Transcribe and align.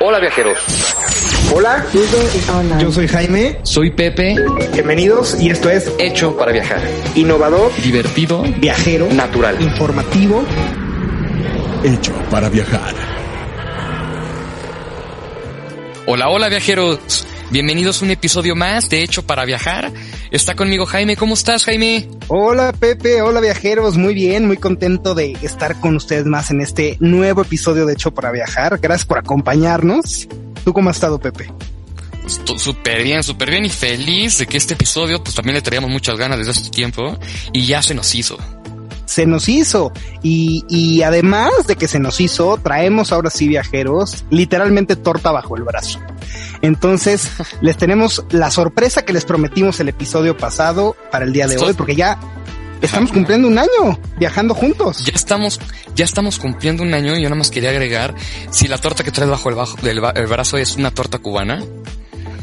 Hola 0.00 0.18
viajeros. 0.18 0.58
Hola, 1.52 1.84
yo 2.80 2.90
soy 2.90 3.06
Jaime. 3.08 3.58
Soy 3.64 3.90
Pepe. 3.90 4.34
Bienvenidos 4.72 5.38
y 5.40 5.50
esto 5.50 5.68
es 5.68 5.92
Hecho 5.98 6.36
para 6.36 6.52
viajar. 6.52 6.80
Innovador, 7.14 7.70
Divertido. 7.82 8.42
viajero, 8.42 9.08
Natural. 9.12 9.60
informativo. 9.60 10.42
Hecho 11.84 12.12
para 12.30 12.48
viajar. 12.48 12.94
Hola, 16.06 16.28
hola 16.28 16.48
viajeros. 16.48 17.26
Bienvenidos 17.50 18.00
a 18.00 18.04
un 18.06 18.10
episodio 18.12 18.54
más 18.56 18.88
de 18.88 19.02
Hecho 19.02 19.22
para 19.22 19.44
viajar. 19.44 19.90
Está 20.30 20.54
conmigo 20.54 20.84
Jaime. 20.84 21.16
¿Cómo 21.16 21.34
estás, 21.34 21.64
Jaime? 21.64 22.08
Hola 22.28 22.72
Pepe, 22.72 23.22
hola 23.22 23.40
viajeros, 23.40 23.96
muy 23.96 24.12
bien, 24.12 24.46
muy 24.46 24.58
contento 24.58 25.14
de 25.14 25.32
estar 25.42 25.80
con 25.80 25.96
ustedes 25.96 26.26
más 26.26 26.50
en 26.50 26.60
este 26.60 26.98
nuevo 27.00 27.42
episodio 27.42 27.86
de 27.86 27.94
Hecho 27.94 28.12
para 28.12 28.30
Viajar. 28.30 28.78
Gracias 28.78 29.06
por 29.06 29.18
acompañarnos. 29.18 30.28
¿Tú 30.64 30.74
cómo 30.74 30.90
has 30.90 30.96
estado, 30.96 31.18
Pepe? 31.18 31.50
Súper 32.26 33.02
bien, 33.02 33.22
súper 33.22 33.50
bien 33.50 33.64
y 33.64 33.70
feliz 33.70 34.36
de 34.36 34.46
que 34.46 34.58
este 34.58 34.74
episodio 34.74 35.22
pues 35.22 35.34
también 35.34 35.54
le 35.54 35.62
traíamos 35.62 35.90
muchas 35.90 36.18
ganas 36.18 36.36
desde 36.36 36.50
hace 36.50 36.70
tiempo 36.70 37.18
y 37.54 37.64
ya 37.64 37.80
se 37.80 37.94
nos 37.94 38.14
hizo. 38.14 38.36
Se 39.06 39.24
nos 39.24 39.48
hizo 39.48 39.92
y, 40.22 40.62
y 40.68 41.00
además 41.00 41.66
de 41.66 41.76
que 41.76 41.88
se 41.88 41.98
nos 41.98 42.20
hizo, 42.20 42.58
traemos 42.58 43.12
ahora 43.12 43.30
sí 43.30 43.48
viajeros 43.48 44.26
literalmente 44.28 44.94
torta 44.94 45.32
bajo 45.32 45.56
el 45.56 45.62
brazo. 45.62 45.98
Entonces, 46.62 47.30
les 47.60 47.76
tenemos 47.76 48.24
la 48.30 48.50
sorpresa 48.50 49.04
que 49.04 49.12
les 49.12 49.24
prometimos 49.24 49.78
el 49.80 49.88
episodio 49.88 50.36
pasado 50.36 50.96
para 51.10 51.24
el 51.24 51.32
día 51.32 51.46
de 51.46 51.58
hoy, 51.58 51.72
porque 51.74 51.94
ya 51.94 52.18
estamos 52.80 53.12
cumpliendo 53.12 53.48
un 53.48 53.58
año 53.58 53.98
viajando 54.18 54.54
juntos. 54.54 55.04
Ya 55.04 55.12
estamos, 55.14 55.60
ya 55.94 56.04
estamos 56.04 56.38
cumpliendo 56.38 56.82
un 56.82 56.94
año 56.94 57.16
y 57.16 57.22
yo 57.22 57.28
nada 57.28 57.38
más 57.38 57.50
quería 57.50 57.70
agregar 57.70 58.14
si 58.50 58.68
la 58.68 58.78
torta 58.78 59.04
que 59.04 59.10
traes 59.10 59.30
bajo 59.30 59.48
el, 59.48 59.54
bajo 59.54 59.76
del 59.82 60.00
el 60.14 60.26
brazo 60.26 60.58
es 60.58 60.76
una 60.76 60.90
torta 60.90 61.18
cubana. 61.18 61.62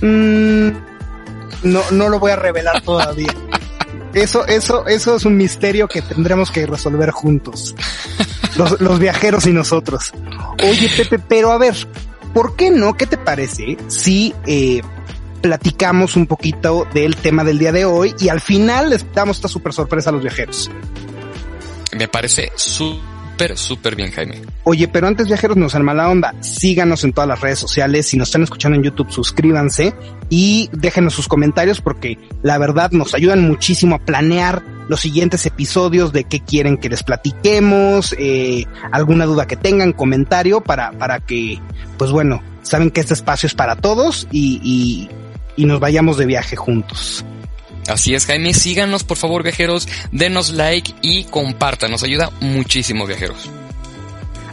Mm, 0.02 0.70
no, 1.64 1.82
no 1.92 2.10
lo 2.10 2.20
voy 2.20 2.32
a 2.32 2.36
revelar 2.36 2.82
todavía. 2.82 3.34
Eso, 4.14 4.48
eso, 4.48 4.88
eso 4.88 5.18
es 5.18 5.26
un 5.26 5.36
misterio 5.36 5.90
que 5.90 6.02
tendremos 6.02 6.50
que 6.50 6.66
resolver 6.66 7.12
juntos. 7.12 7.76
Los, 8.56 8.80
los 8.80 8.98
viajeros 8.98 9.46
y 9.46 9.52
nosotros. 9.52 10.14
Oye, 10.64 10.90
Pepe, 10.96 11.20
pero 11.20 11.52
a 11.52 11.58
ver, 11.58 11.76
¿por 12.36 12.58
qué 12.58 12.70
no? 12.70 12.96
¿Qué 12.96 13.08
te 13.08 13.18
parece 13.18 13.78
si 13.88 14.36
eh, 14.46 14.82
platicamos 15.42 16.18
un 16.18 16.28
poquito 16.28 16.86
del 16.94 17.16
tema 17.16 17.46
del 17.46 17.58
día 17.58 17.72
de 17.72 17.86
hoy 17.86 18.14
y 18.20 18.28
al 18.28 18.42
final 18.42 18.90
les 18.90 19.10
damos 19.14 19.38
esta 19.38 19.48
super 19.48 19.72
sorpresa 19.72 20.10
a 20.10 20.14
los 20.14 20.22
viajeros? 20.22 20.70
Me 21.94 22.10
parece 22.10 22.52
súper, 22.56 23.15
súper 23.56 23.96
bien, 23.96 24.12
Jaime. 24.12 24.42
Oye, 24.64 24.88
pero 24.88 25.08
antes 25.08 25.28
viajeros, 25.28 25.58
no 25.58 25.70
sean 25.70 25.84
mala 25.84 26.10
onda. 26.10 26.34
Síganos 26.42 27.04
en 27.04 27.14
todas 27.14 27.28
las 27.28 27.42
redes 27.42 27.60
sociales. 27.60 28.08
Si 28.08 28.18
nos 28.18 28.30
están 28.30 28.44
escuchando 28.44 28.78
en 28.78 28.84
YouTube, 28.84 29.12
suscríbanse 29.12 29.94
y 30.30 30.70
déjenos 30.72 31.14
sus 31.14 31.28
comentarios 31.28 31.82
porque 31.82 32.18
la 32.42 32.58
verdad 32.58 32.92
nos 32.92 33.14
ayudan 33.14 33.42
muchísimo 33.42 33.96
a 33.96 34.00
planear 34.00 34.64
los 34.88 35.02
siguientes 35.02 35.46
episodios 35.46 36.14
de 36.14 36.26
qué 36.26 36.40
quieren 36.40 36.78
que 36.78 36.90
les 36.90 37.04
platiquemos, 37.04 38.16
eh, 38.18 38.66
alguna 38.92 39.26
duda 39.26 39.48
que 39.48 39.56
tengan, 39.56 39.94
comentario 39.94 40.62
para, 40.62 40.92
para 40.92 41.20
que, 41.20 41.60
pues 41.98 42.12
bueno, 42.12 42.42
saben 42.62 42.92
que 42.92 43.02
este 43.02 43.16
espacio 43.16 43.48
es 43.48 43.56
para 43.56 43.76
todos 43.76 44.28
y, 44.32 44.60
y, 44.64 45.10
y 45.56 45.66
nos 45.66 45.80
vayamos 45.80 46.18
de 46.18 46.26
viaje 46.26 46.56
juntos. 46.56 47.26
Así 47.88 48.16
es, 48.16 48.26
Jaime. 48.26 48.54
Síganos, 48.54 49.04
por 49.04 49.18
favor, 49.18 49.44
viajeros. 49.44 49.88
Denos 50.12 50.52
like 50.52 50.94
y 51.02 51.26
compartan. 51.26 51.92
Nos 51.92 52.04
ayuda 52.04 52.32
muchísimo, 52.42 53.06
viajeros. 53.06 53.50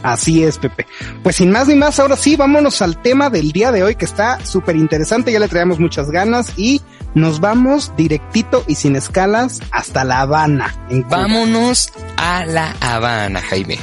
Así 0.03 0.43
es, 0.43 0.57
Pepe. 0.57 0.85
Pues 1.23 1.37
sin 1.37 1.49
más 1.49 1.67
ni 1.67 1.75
más, 1.75 1.97
ahora 1.99 2.17
sí, 2.17 2.35
vámonos 2.35 2.81
al 2.81 3.01
tema 3.01 3.29
del 3.29 3.53
día 3.53 3.71
de 3.71 3.83
hoy 3.83 3.95
que 3.95 4.05
está 4.05 4.45
súper 4.45 4.75
interesante. 4.75 5.31
Ya 5.31 5.39
le 5.39 5.47
traemos 5.47 5.79
muchas 5.79 6.11
ganas 6.11 6.51
y 6.57 6.81
nos 7.15 7.39
vamos 7.39 7.93
directito 7.95 8.65
y 8.67 8.75
sin 8.75 8.97
escalas 8.97 9.61
hasta 9.71 10.03
La 10.03 10.21
Habana. 10.21 10.75
En. 10.89 11.07
Vámonos 11.07 11.91
a 12.17 12.45
La 12.45 12.75
Habana, 12.81 13.41
Jaime. 13.41 13.79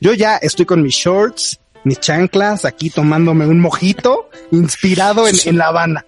Yo 0.00 0.14
ya 0.14 0.36
estoy 0.38 0.64
con 0.64 0.82
mis 0.82 0.94
shorts, 0.94 1.60
mis 1.84 2.00
chanclas, 2.00 2.64
aquí 2.64 2.88
tomándome 2.88 3.46
un 3.46 3.60
mojito 3.60 4.30
inspirado 4.50 5.28
en, 5.28 5.36
en 5.44 5.58
La 5.58 5.66
Habana. 5.66 6.06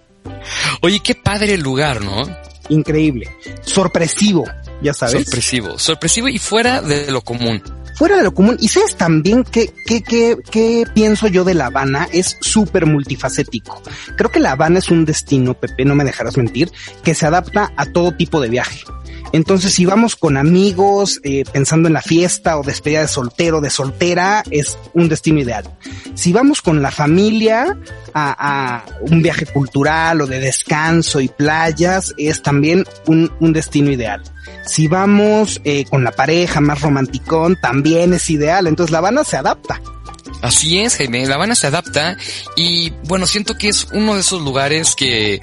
Oye, 0.81 1.01
qué 1.01 1.13
padre 1.13 1.53
el 1.53 1.61
lugar, 1.61 2.01
¿no? 2.01 2.25
Increíble. 2.69 3.29
Sorpresivo, 3.61 4.45
ya 4.81 4.93
sabes. 4.93 5.23
Sorpresivo, 5.23 5.77
sorpresivo 5.79 6.27
y 6.27 6.39
fuera 6.39 6.81
de 6.81 7.11
lo 7.11 7.21
común. 7.21 7.61
Fuera 7.95 8.17
de 8.17 8.23
lo 8.23 8.33
común. 8.33 8.57
Y 8.59 8.67
sabes 8.67 8.95
también 8.95 9.43
que, 9.43 9.73
que, 9.85 10.03
que, 10.03 10.37
que 10.51 10.83
pienso 10.93 11.27
yo 11.27 11.45
de 11.45 11.53
La 11.53 11.67
Habana 11.67 12.09
es 12.11 12.37
súper 12.41 12.85
multifacético. 12.85 13.81
Creo 14.17 14.31
que 14.31 14.41
La 14.41 14.51
Habana 14.51 14.79
es 14.79 14.89
un 14.89 15.05
destino, 15.05 15.53
Pepe, 15.53 15.85
no 15.85 15.95
me 15.95 16.03
dejarás 16.03 16.35
mentir, 16.37 16.71
que 17.03 17.15
se 17.15 17.25
adapta 17.25 17.71
a 17.77 17.85
todo 17.85 18.11
tipo 18.11 18.41
de 18.41 18.49
viaje. 18.49 18.81
Entonces, 19.31 19.73
si 19.73 19.85
vamos 19.85 20.15
con 20.15 20.37
amigos, 20.37 21.19
eh, 21.23 21.43
pensando 21.51 21.87
en 21.87 21.93
la 21.93 22.01
fiesta 22.01 22.57
o 22.57 22.63
despedida 22.63 23.01
de 23.01 23.07
soltero, 23.07 23.61
de 23.61 23.69
soltera, 23.69 24.43
es 24.49 24.77
un 24.93 25.09
destino 25.09 25.39
ideal. 25.41 25.65
Si 26.13 26.31
vamos 26.31 26.61
con 26.61 26.81
la 26.81 26.91
familia 26.91 27.77
a, 28.13 28.85
un 29.01 29.21
viaje 29.21 29.45
cultural 29.45 30.21
o 30.21 30.27
de 30.27 30.39
descanso 30.39 31.19
y 31.19 31.27
playas, 31.27 32.13
es 32.17 32.41
también 32.41 32.85
un, 33.07 33.31
un 33.39 33.53
destino 33.53 33.91
ideal. 33.91 34.23
Si 34.65 34.87
vamos 34.87 35.61
eh, 35.63 35.85
con 35.85 36.03
la 36.03 36.11
pareja 36.11 36.61
más 36.61 36.81
romanticón, 36.81 37.57
también 37.59 38.13
es 38.13 38.29
ideal. 38.29 38.67
Entonces, 38.67 38.91
La 38.91 38.99
Habana 38.99 39.23
se 39.23 39.37
adapta. 39.37 39.81
Así 40.41 40.79
es, 40.79 40.97
Jaime. 40.97 41.25
La 41.25 41.35
Habana 41.35 41.55
se 41.55 41.67
adapta 41.67 42.17
y 42.55 42.91
bueno, 43.05 43.25
siento 43.25 43.57
que 43.57 43.69
es 43.69 43.87
uno 43.93 44.15
de 44.15 44.21
esos 44.21 44.41
lugares 44.41 44.95
que 44.95 45.41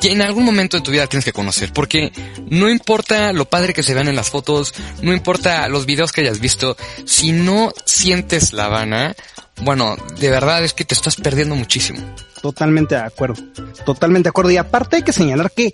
que 0.00 0.12
en 0.12 0.22
algún 0.22 0.44
momento 0.44 0.76
de 0.76 0.82
tu 0.82 0.90
vida 0.90 1.06
tienes 1.06 1.24
que 1.24 1.32
conocer, 1.32 1.72
porque 1.72 2.12
no 2.48 2.68
importa 2.68 3.32
lo 3.32 3.46
padre 3.46 3.72
que 3.74 3.82
se 3.82 3.94
vean 3.94 4.08
en 4.08 4.16
las 4.16 4.30
fotos, 4.30 4.74
no 5.02 5.12
importa 5.12 5.68
los 5.68 5.86
videos 5.86 6.12
que 6.12 6.22
hayas 6.22 6.40
visto, 6.40 6.76
si 7.04 7.32
no 7.32 7.72
sientes 7.84 8.52
La 8.52 8.66
Habana, 8.66 9.14
bueno, 9.62 9.96
de 10.18 10.30
verdad 10.30 10.62
es 10.64 10.74
que 10.74 10.84
te 10.84 10.94
estás 10.94 11.16
perdiendo 11.16 11.54
muchísimo. 11.54 12.00
Totalmente 12.42 12.94
de 12.94 13.00
acuerdo, 13.00 13.42
totalmente 13.84 14.26
de 14.26 14.30
acuerdo. 14.30 14.50
Y 14.50 14.58
aparte 14.58 14.96
hay 14.96 15.02
que 15.02 15.12
señalar 15.12 15.50
que 15.50 15.72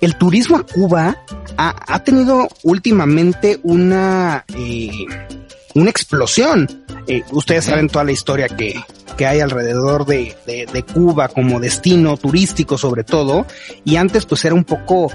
el 0.00 0.16
turismo 0.16 0.56
a 0.56 0.66
Cuba 0.66 1.24
ha, 1.56 1.94
ha 1.94 2.04
tenido 2.04 2.48
últimamente 2.62 3.60
una, 3.62 4.44
eh, 4.56 4.90
una 5.74 5.90
explosión. 5.90 6.84
Eh, 7.06 7.22
ustedes 7.32 7.64
saben 7.64 7.88
toda 7.88 8.04
la 8.04 8.12
historia 8.12 8.48
que, 8.48 8.82
que 9.16 9.26
hay 9.26 9.40
alrededor 9.40 10.06
de, 10.06 10.36
de, 10.46 10.66
de, 10.66 10.82
Cuba 10.82 11.28
como 11.28 11.60
destino 11.60 12.16
turístico 12.16 12.78
sobre 12.78 13.04
todo. 13.04 13.46
Y 13.84 13.96
antes 13.96 14.26
pues 14.26 14.44
era 14.44 14.54
un 14.54 14.64
poco 14.64 15.10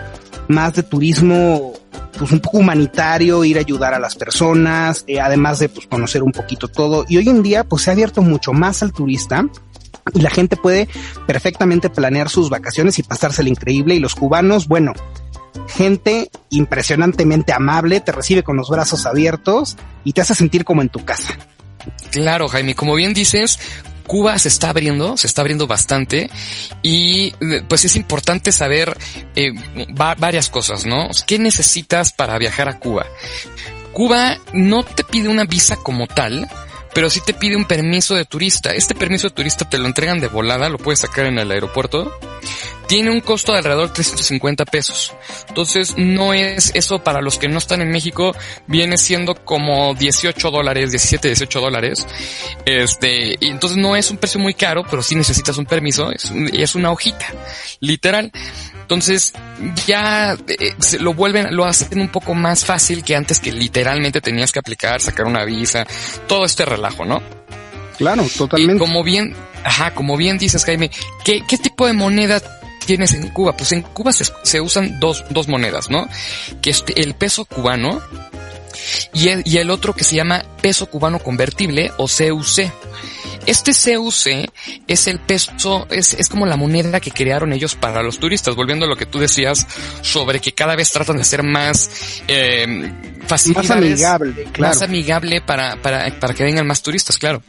más 0.47 0.73
de 0.73 0.83
turismo, 0.83 1.73
pues 2.17 2.31
un 2.31 2.39
poco 2.39 2.59
humanitario, 2.59 3.43
ir 3.43 3.57
a 3.57 3.61
ayudar 3.61 3.93
a 3.93 3.99
las 3.99 4.15
personas, 4.15 5.03
eh, 5.07 5.19
además 5.19 5.59
de 5.59 5.69
pues 5.69 5.87
conocer 5.87 6.23
un 6.23 6.31
poquito 6.31 6.67
todo. 6.67 7.05
Y 7.07 7.17
hoy 7.17 7.29
en 7.29 7.43
día 7.43 7.63
pues 7.63 7.83
se 7.83 7.89
ha 7.89 7.93
abierto 7.93 8.21
mucho 8.21 8.53
más 8.53 8.83
al 8.83 8.93
turista. 8.93 9.45
Y 10.13 10.19
la 10.19 10.29
gente 10.29 10.57
puede 10.57 10.89
perfectamente 11.25 11.89
planear 11.89 12.27
sus 12.27 12.49
vacaciones 12.49 12.99
y 12.99 13.03
pasársela 13.03 13.47
increíble. 13.47 13.95
Y 13.95 13.99
los 13.99 14.15
cubanos, 14.15 14.67
bueno, 14.67 14.91
gente 15.67 16.29
impresionantemente 16.49 17.53
amable, 17.53 17.99
te 17.99 18.11
recibe 18.11 18.43
con 18.43 18.57
los 18.57 18.69
brazos 18.69 19.05
abiertos 19.05 19.77
y 20.03 20.13
te 20.13 20.21
hace 20.21 20.35
sentir 20.35 20.63
como 20.65 20.81
en 20.81 20.89
tu 20.89 21.03
casa. 21.03 21.37
Claro, 22.11 22.47
Jaime, 22.47 22.75
como 22.75 22.95
bien 22.95 23.13
dices, 23.13 23.59
Cuba 24.07 24.37
se 24.37 24.49
está 24.49 24.69
abriendo, 24.69 25.17
se 25.17 25.27
está 25.27 25.41
abriendo 25.41 25.67
bastante 25.67 26.29
y 26.81 27.33
pues 27.67 27.85
es 27.85 27.95
importante 27.95 28.51
saber 28.51 28.97
eh, 29.35 29.51
va, 29.99 30.15
varias 30.15 30.49
cosas, 30.49 30.85
¿no? 30.85 31.09
¿Qué 31.25 31.39
necesitas 31.39 32.11
para 32.11 32.37
viajar 32.37 32.67
a 32.69 32.79
Cuba? 32.79 33.05
Cuba 33.91 34.37
no 34.53 34.83
te 34.83 35.03
pide 35.03 35.29
una 35.29 35.45
visa 35.45 35.77
como 35.77 36.07
tal, 36.07 36.49
pero 36.93 37.09
sí 37.09 37.21
te 37.25 37.33
pide 37.33 37.55
un 37.55 37.65
permiso 37.65 38.15
de 38.15 38.25
turista. 38.25 38.73
Este 38.73 38.95
permiso 38.95 39.29
de 39.29 39.35
turista 39.35 39.69
te 39.69 39.77
lo 39.77 39.87
entregan 39.87 40.19
de 40.19 40.27
volada, 40.27 40.69
lo 40.69 40.77
puedes 40.77 40.99
sacar 40.99 41.25
en 41.25 41.39
el 41.39 41.51
aeropuerto. 41.51 42.11
Tiene 42.93 43.09
un 43.09 43.21
costo 43.21 43.53
de 43.53 43.57
alrededor 43.57 43.87
de 43.87 43.95
350 43.95 44.65
pesos. 44.65 45.15
Entonces 45.47 45.95
no 45.97 46.31
es 46.31 46.69
eso 46.75 47.03
para 47.03 47.21
los 47.21 47.39
que 47.39 47.47
no 47.47 47.57
están 47.57 47.81
en 47.81 47.89
México, 47.89 48.35
viene 48.67 48.99
siendo 48.99 49.33
como 49.33 49.95
18 49.95 50.51
dólares, 50.51 50.91
17, 50.91 51.29
18 51.29 51.59
dólares. 51.59 52.05
Este, 52.67 53.35
y 53.39 53.47
entonces 53.47 53.79
no 53.79 53.95
es 53.95 54.11
un 54.11 54.17
precio 54.17 54.39
muy 54.39 54.53
caro, 54.53 54.83
pero 54.87 55.01
sí 55.01 55.15
necesitas 55.15 55.57
un 55.57 55.65
permiso, 55.65 56.11
es, 56.11 56.31
es 56.53 56.75
una 56.75 56.91
hojita, 56.91 57.25
literal. 57.79 58.31
Entonces 58.81 59.33
ya 59.87 60.37
eh, 60.47 60.75
se 60.77 60.99
lo 60.99 61.15
vuelven, 61.15 61.55
lo 61.55 61.65
hacen 61.65 61.99
un 61.99 62.09
poco 62.09 62.35
más 62.35 62.63
fácil 62.63 63.03
que 63.03 63.15
antes 63.15 63.39
que 63.39 63.51
literalmente 63.51 64.21
tenías 64.21 64.51
que 64.51 64.59
aplicar, 64.59 65.01
sacar 65.01 65.25
una 65.25 65.45
visa, 65.45 65.87
todo 66.27 66.45
este 66.45 66.63
relajo, 66.63 67.05
¿no? 67.05 67.23
Claro, 67.97 68.23
totalmente. 68.37 68.75
Y 68.75 68.87
como 68.87 69.03
bien, 69.03 69.35
ajá, 69.63 69.95
como 69.95 70.15
bien 70.15 70.37
dices, 70.37 70.63
Jaime, 70.63 70.91
¿qué, 71.25 71.41
qué 71.47 71.57
tipo 71.57 71.87
de 71.87 71.93
moneda 71.93 72.39
tienes 72.85 73.13
en 73.13 73.29
Cuba? 73.29 73.55
Pues 73.55 73.71
en 73.71 73.81
Cuba 73.81 74.13
se, 74.13 74.25
se 74.43 74.61
usan 74.61 74.99
dos, 74.99 75.23
dos 75.29 75.47
monedas, 75.47 75.89
¿no? 75.89 76.07
Que 76.61 76.71
es 76.71 76.83
el 76.95 77.13
peso 77.15 77.45
cubano 77.45 78.01
y 79.13 79.29
el, 79.29 79.43
y 79.45 79.57
el 79.57 79.69
otro 79.69 79.93
que 79.93 80.03
se 80.03 80.15
llama 80.15 80.43
peso 80.61 80.87
cubano 80.87 81.19
convertible 81.19 81.91
o 81.97 82.07
CUC. 82.07 82.71
Este 83.45 83.71
CUC 83.73 84.49
es 84.87 85.07
el 85.07 85.19
peso, 85.19 85.85
es, 85.89 86.13
es 86.13 86.29
como 86.29 86.45
la 86.45 86.55
moneda 86.55 86.99
que 86.99 87.11
crearon 87.11 87.51
ellos 87.51 87.75
para 87.75 88.01
los 88.01 88.17
turistas, 88.17 88.55
volviendo 88.55 88.85
a 88.85 88.89
lo 88.89 88.95
que 88.95 89.05
tú 89.05 89.19
decías 89.19 89.67
sobre 90.01 90.39
que 90.39 90.53
cada 90.53 90.75
vez 90.75 90.91
tratan 90.91 91.17
de 91.17 91.25
ser 91.25 91.43
más 91.43 91.89
eh, 92.27 92.91
más 93.29 93.71
amigable, 93.71 94.43
claro. 94.51 94.73
más 94.73 94.81
amigable 94.81 95.41
para, 95.41 95.81
para, 95.81 96.19
para 96.19 96.33
que 96.33 96.43
vengan 96.43 96.67
más 96.67 96.81
turistas, 96.81 97.17
claro. 97.17 97.41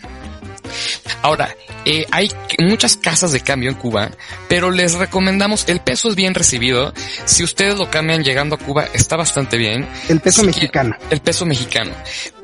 Ahora, 1.22 1.54
eh, 1.84 2.06
hay 2.10 2.30
muchas 2.58 2.96
casas 2.96 3.32
de 3.32 3.40
cambio 3.40 3.70
en 3.70 3.76
Cuba, 3.76 4.10
pero 4.48 4.70
les 4.70 4.94
recomendamos, 4.94 5.64
el 5.68 5.80
peso 5.80 6.08
es 6.08 6.14
bien 6.14 6.34
recibido. 6.34 6.92
Si 7.24 7.42
ustedes 7.42 7.78
lo 7.78 7.90
cambian 7.90 8.22
llegando 8.22 8.56
a 8.56 8.58
Cuba, 8.58 8.86
está 8.92 9.16
bastante 9.16 9.56
bien. 9.56 9.88
El 10.08 10.20
peso 10.20 10.42
mexicano. 10.42 10.96
El 11.10 11.20
peso 11.20 11.46
mexicano. 11.46 11.92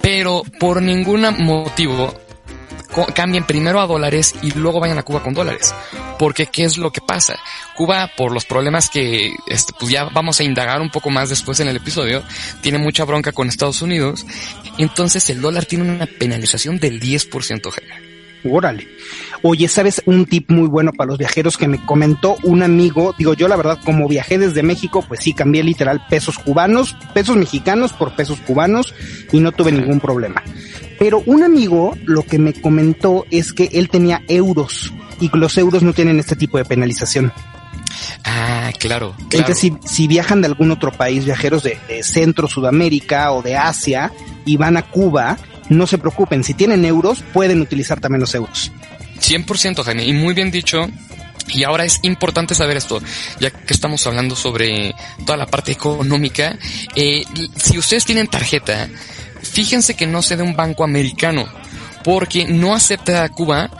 Pero 0.01 0.43
por 0.59 0.83
ningún 0.83 1.27
motivo 1.39 2.15
cambien 3.15 3.45
primero 3.45 3.81
a 3.81 3.87
dólares 3.87 4.35
y 4.43 4.51
luego 4.53 4.81
vayan 4.81 4.99
a 4.99 5.03
Cuba 5.03 5.23
con 5.23 5.35
dólares. 5.35 5.75
Porque 6.19 6.47
¿qué 6.47 6.65
es 6.65 6.77
lo 6.77 6.91
que 6.91 7.01
pasa? 7.01 7.37
Cuba, 7.77 8.11
por 8.17 8.33
los 8.33 8.45
problemas 8.45 8.91
que 8.91 9.33
este, 9.47 9.73
pues 9.79 9.91
ya 9.93 10.05
vamos 10.05 10.41
a 10.41 10.45
indagar 10.45 10.81
un 10.81 10.91
poco 10.91 11.11
más 11.11 11.29
después 11.29 11.61
en 11.61 11.69
el 11.69 11.77
episodio, 11.77 12.23
tiene 12.61 12.79
mucha 12.79 13.05
bronca 13.05 13.33
con 13.33 13.49
Estados 13.49 13.83
Unidos. 13.83 14.27
Entonces 14.79 15.29
el 15.31 15.41
dólar 15.41 15.67
tiene 15.67 15.91
una 15.91 16.07
penalización 16.07 16.79
del 16.79 17.01
10%, 17.01 17.73
general. 17.73 18.10
Órale. 18.45 18.89
Oye, 19.43 19.69
¿sabes 19.69 20.03
un 20.07 20.25
tip 20.27 20.51
muy 20.51 20.69
bueno 20.69 20.93
para 20.93 21.09
los 21.09 21.19
viajeros 21.19 21.59
que 21.59 21.69
me 21.69 21.85
comentó 21.85 22.37
un 22.43 22.63
amigo? 22.63 23.15
Digo, 23.19 23.35
yo 23.35 23.49
la 23.49 23.57
verdad, 23.57 23.79
como 23.85 24.09
viajé 24.09 24.39
desde 24.39 24.63
México, 24.63 25.05
pues 25.07 25.21
sí, 25.21 25.35
cambié 25.35 25.63
literal 25.63 26.05
pesos 26.09 26.39
cubanos, 26.39 26.97
pesos 27.15 27.37
mexicanos 27.37 27.93
por 27.93 28.15
pesos 28.15 28.41
cubanos 28.41 28.95
y 29.33 29.41
no 29.41 29.53
tuve 29.53 29.73
ningún 29.73 30.01
problema. 30.01 30.43
Pero 30.99 31.23
un 31.27 31.43
amigo 31.43 31.97
lo 32.05 32.23
que 32.23 32.39
me 32.39 32.53
comentó 32.53 33.27
es 33.31 33.53
que 33.53 33.71
él 33.73 33.89
tenía 33.89 34.23
euros 34.29 34.93
y 35.21 35.31
los 35.37 35.57
euros 35.59 35.83
no 35.83 35.93
tienen 35.93 36.19
este 36.19 36.37
tipo 36.37 36.59
de 36.59 36.65
penalización. 36.65 37.33
Ah, 38.25 38.71
claro. 38.79 39.15
Entonces, 39.31 39.59
si, 39.59 39.75
si, 39.85 40.07
viajan 40.07 40.41
de 40.41 40.47
algún 40.47 40.71
otro 40.71 40.93
país, 40.93 41.25
viajeros 41.25 41.63
de, 41.63 41.79
de 41.89 42.03
Centro, 42.03 42.49
Sudamérica 42.49 43.33
o 43.33 43.43
de 43.43 43.57
Asia 43.57 44.13
y 44.45 44.57
van 44.57 44.77
a 44.77 44.83
Cuba, 44.83 45.39
no 45.71 45.87
se 45.87 45.97
preocupen, 45.97 46.45
si 46.45 46.53
tienen 46.53 46.85
euros, 46.85 47.25
pueden 47.33 47.63
utilizar 47.63 48.01
también 48.01 48.21
los 48.21 48.35
euros. 48.35 48.71
100% 49.21 49.83
Jaime, 49.83 50.05
y 50.05 50.13
muy 50.13 50.35
bien 50.35 50.51
dicho. 50.51 50.89
Y 51.53 51.65
ahora 51.65 51.85
es 51.85 51.99
importante 52.03 52.55
saber 52.55 52.77
esto, 52.77 53.01
ya 53.41 53.51
que 53.51 53.73
estamos 53.73 54.07
hablando 54.07 54.37
sobre 54.37 54.95
toda 55.25 55.37
la 55.37 55.47
parte 55.47 55.73
económica. 55.73 56.57
Eh, 56.95 57.25
si 57.57 57.79
ustedes 57.79 58.05
tienen 58.05 58.29
tarjeta, 58.29 58.89
fíjense 59.43 59.95
que 59.95 60.07
no 60.07 60.23
sea 60.23 60.37
de 60.37 60.43
un 60.43 60.55
banco 60.55 60.85
americano, 60.85 61.49
porque 62.05 62.45
no 62.45 62.75
acepta 62.75 63.25
a 63.25 63.29
Cuba 63.31 63.71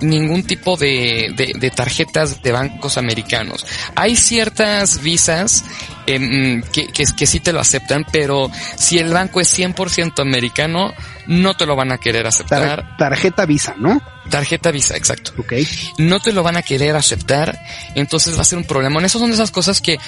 ningún 0.00 0.42
tipo 0.44 0.76
de, 0.76 1.54
de, 1.58 1.70
tarjetas 1.70 2.42
de 2.42 2.52
bancos 2.52 2.96
americanos. 2.96 3.66
Hay 3.94 4.16
ciertas 4.16 5.02
visas 5.02 5.64
em, 6.06 6.62
que, 6.62 6.88
que, 6.88 7.04
que, 7.16 7.26
sí 7.26 7.40
te 7.40 7.52
lo 7.52 7.60
aceptan, 7.60 8.06
pero 8.10 8.50
si 8.76 8.98
el 8.98 9.12
banco 9.12 9.40
es 9.40 9.58
100% 9.58 10.20
americano, 10.20 10.92
no 11.26 11.54
te 11.54 11.66
lo 11.66 11.76
van 11.76 11.92
a 11.92 11.98
querer 11.98 12.26
aceptar. 12.26 12.96
tarjeta 12.96 13.46
Visa, 13.46 13.74
¿no? 13.78 14.00
Tarjeta 14.28 14.70
Visa, 14.70 14.96
exacto. 14.96 15.32
Ok. 15.38 15.54
No 15.98 16.20
te 16.20 16.32
lo 16.32 16.42
van 16.42 16.56
a 16.56 16.62
querer 16.62 16.96
aceptar, 16.96 17.58
entonces 17.94 18.36
va 18.36 18.42
a 18.42 18.44
ser 18.44 18.58
un 18.58 18.64
problema. 18.64 19.00
Esas 19.00 19.20
son 19.20 19.30
esas 19.32 19.50
cosas 19.50 19.80
que 19.80 19.98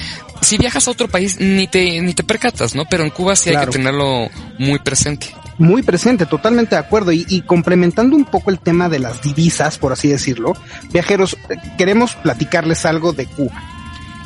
si 0.40 0.58
viajas 0.58 0.86
a 0.88 0.90
otro 0.90 1.08
país 1.08 1.38
ni 1.40 1.66
te, 1.66 2.00
ni 2.00 2.14
te 2.14 2.22
percatas, 2.22 2.74
¿no? 2.74 2.84
Pero 2.86 3.04
en 3.04 3.10
Cuba 3.10 3.36
sí 3.36 3.50
hay 3.50 3.64
que 3.64 3.72
tenerlo 3.72 4.28
muy 4.58 4.78
presente. 4.78 5.28
Muy 5.58 5.82
presente, 5.82 6.26
totalmente 6.26 6.74
de 6.74 6.80
acuerdo. 6.80 7.12
Y, 7.12 7.26
y, 7.28 7.42
complementando 7.42 8.16
un 8.16 8.24
poco 8.24 8.50
el 8.50 8.58
tema 8.58 8.88
de 8.88 8.98
las 8.98 9.22
divisas, 9.22 9.78
por 9.78 9.92
así 9.92 10.08
decirlo, 10.08 10.54
viajeros, 10.92 11.36
eh, 11.48 11.56
queremos 11.78 12.14
platicarles 12.16 12.86
algo 12.86 13.12
de 13.12 13.26
Cuba. 13.26 13.71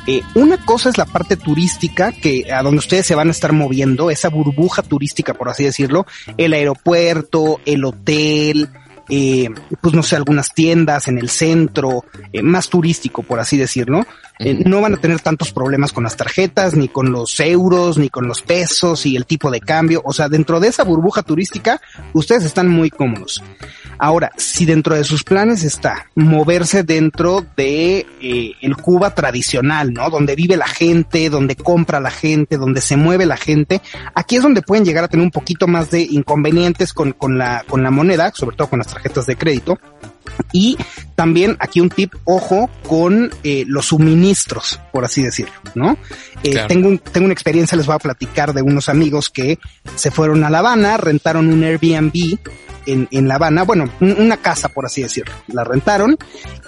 Eh, 0.06 0.22
una 0.34 0.64
cosa 0.64 0.88
es 0.88 0.98
la 0.98 1.04
parte 1.04 1.36
turística, 1.36 2.12
que 2.12 2.52
a 2.52 2.62
donde 2.62 2.78
ustedes 2.78 3.06
se 3.06 3.14
van 3.14 3.28
a 3.28 3.32
estar 3.32 3.52
moviendo, 3.52 4.10
esa 4.10 4.28
burbuja 4.28 4.82
turística, 4.82 5.34
por 5.34 5.48
así 5.48 5.64
decirlo, 5.64 6.06
el 6.36 6.52
aeropuerto, 6.52 7.60
el 7.64 7.84
hotel, 7.84 8.68
eh, 9.08 9.48
pues 9.80 9.94
no 9.94 10.02
sé, 10.02 10.16
algunas 10.16 10.52
tiendas 10.52 11.08
en 11.08 11.18
el 11.18 11.28
centro, 11.28 12.04
eh, 12.32 12.42
más 12.42 12.68
turístico, 12.68 13.22
por 13.22 13.40
así 13.40 13.56
decirlo, 13.56 14.04
eh, 14.38 14.62
no 14.66 14.80
van 14.80 14.94
a 14.94 14.98
tener 14.98 15.20
tantos 15.20 15.52
problemas 15.52 15.92
con 15.92 16.04
las 16.04 16.16
tarjetas, 16.16 16.74
ni 16.74 16.88
con 16.88 17.10
los 17.10 17.38
euros, 17.40 17.98
ni 17.98 18.10
con 18.10 18.26
los 18.26 18.42
pesos 18.42 19.06
y 19.06 19.16
el 19.16 19.26
tipo 19.26 19.50
de 19.50 19.60
cambio. 19.60 20.02
O 20.04 20.12
sea, 20.12 20.28
dentro 20.28 20.60
de 20.60 20.68
esa 20.68 20.84
burbuja 20.84 21.22
turística, 21.22 21.80
ustedes 22.12 22.44
están 22.44 22.68
muy 22.68 22.90
cómodos. 22.90 23.42
Ahora, 23.98 24.30
si 24.36 24.66
dentro 24.66 24.94
de 24.94 25.04
sus 25.04 25.24
planes 25.24 25.64
está 25.64 26.10
moverse 26.14 26.82
dentro 26.82 27.46
de 27.56 28.06
eh, 28.20 28.52
el 28.60 28.76
Cuba 28.76 29.14
tradicional, 29.14 29.92
¿no? 29.92 30.10
Donde 30.10 30.36
vive 30.36 30.56
la 30.56 30.66
gente, 30.66 31.30
donde 31.30 31.56
compra 31.56 31.98
la 31.98 32.10
gente, 32.10 32.58
donde 32.58 32.82
se 32.82 32.96
mueve 32.96 33.24
la 33.24 33.38
gente, 33.38 33.80
aquí 34.14 34.36
es 34.36 34.42
donde 34.42 34.60
pueden 34.60 34.84
llegar 34.84 35.04
a 35.04 35.08
tener 35.08 35.24
un 35.24 35.30
poquito 35.30 35.66
más 35.66 35.90
de 35.90 36.02
inconvenientes 36.02 36.92
con, 36.92 37.12
con 37.12 37.38
la, 37.38 37.64
con 37.66 37.82
la 37.82 37.90
moneda, 37.90 38.32
sobre 38.34 38.56
todo 38.56 38.68
con 38.68 38.80
las 38.80 38.88
tarjetas 38.88 39.24
de 39.26 39.36
crédito. 39.36 39.78
Y 40.52 40.76
también 41.14 41.56
aquí 41.60 41.80
un 41.80 41.88
tip, 41.88 42.14
ojo 42.24 42.70
con 42.88 43.30
eh, 43.42 43.64
los 43.66 43.86
suministros, 43.86 44.80
por 44.92 45.04
así 45.04 45.22
decirlo, 45.22 45.54
¿no? 45.74 45.96
Eh, 46.42 46.50
claro. 46.50 46.68
tengo, 46.68 46.88
un, 46.88 46.98
tengo 46.98 47.24
una 47.24 47.32
experiencia, 47.32 47.76
les 47.76 47.86
voy 47.86 47.96
a 47.96 47.98
platicar 47.98 48.52
de 48.52 48.62
unos 48.62 48.88
amigos 48.88 49.30
que 49.30 49.58
se 49.94 50.10
fueron 50.10 50.44
a 50.44 50.50
La 50.50 50.58
Habana, 50.58 50.96
rentaron 50.96 51.48
un 51.48 51.64
Airbnb 51.64 52.38
en, 52.86 53.08
en 53.10 53.28
La 53.28 53.36
Habana, 53.36 53.64
bueno, 53.64 53.90
un, 54.00 54.12
una 54.18 54.36
casa, 54.36 54.68
por 54.68 54.86
así 54.86 55.02
decirlo, 55.02 55.34
la 55.48 55.64
rentaron 55.64 56.16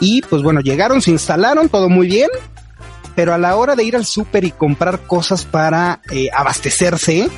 y 0.00 0.22
pues 0.22 0.42
bueno, 0.42 0.60
llegaron, 0.60 1.00
se 1.00 1.10
instalaron, 1.10 1.68
todo 1.68 1.88
muy 1.88 2.06
bien, 2.06 2.28
pero 3.14 3.34
a 3.34 3.38
la 3.38 3.56
hora 3.56 3.74
de 3.74 3.84
ir 3.84 3.96
al 3.96 4.04
súper 4.04 4.44
y 4.44 4.52
comprar 4.52 5.00
cosas 5.00 5.44
para 5.44 6.00
eh, 6.10 6.28
abastecerse, 6.32 7.28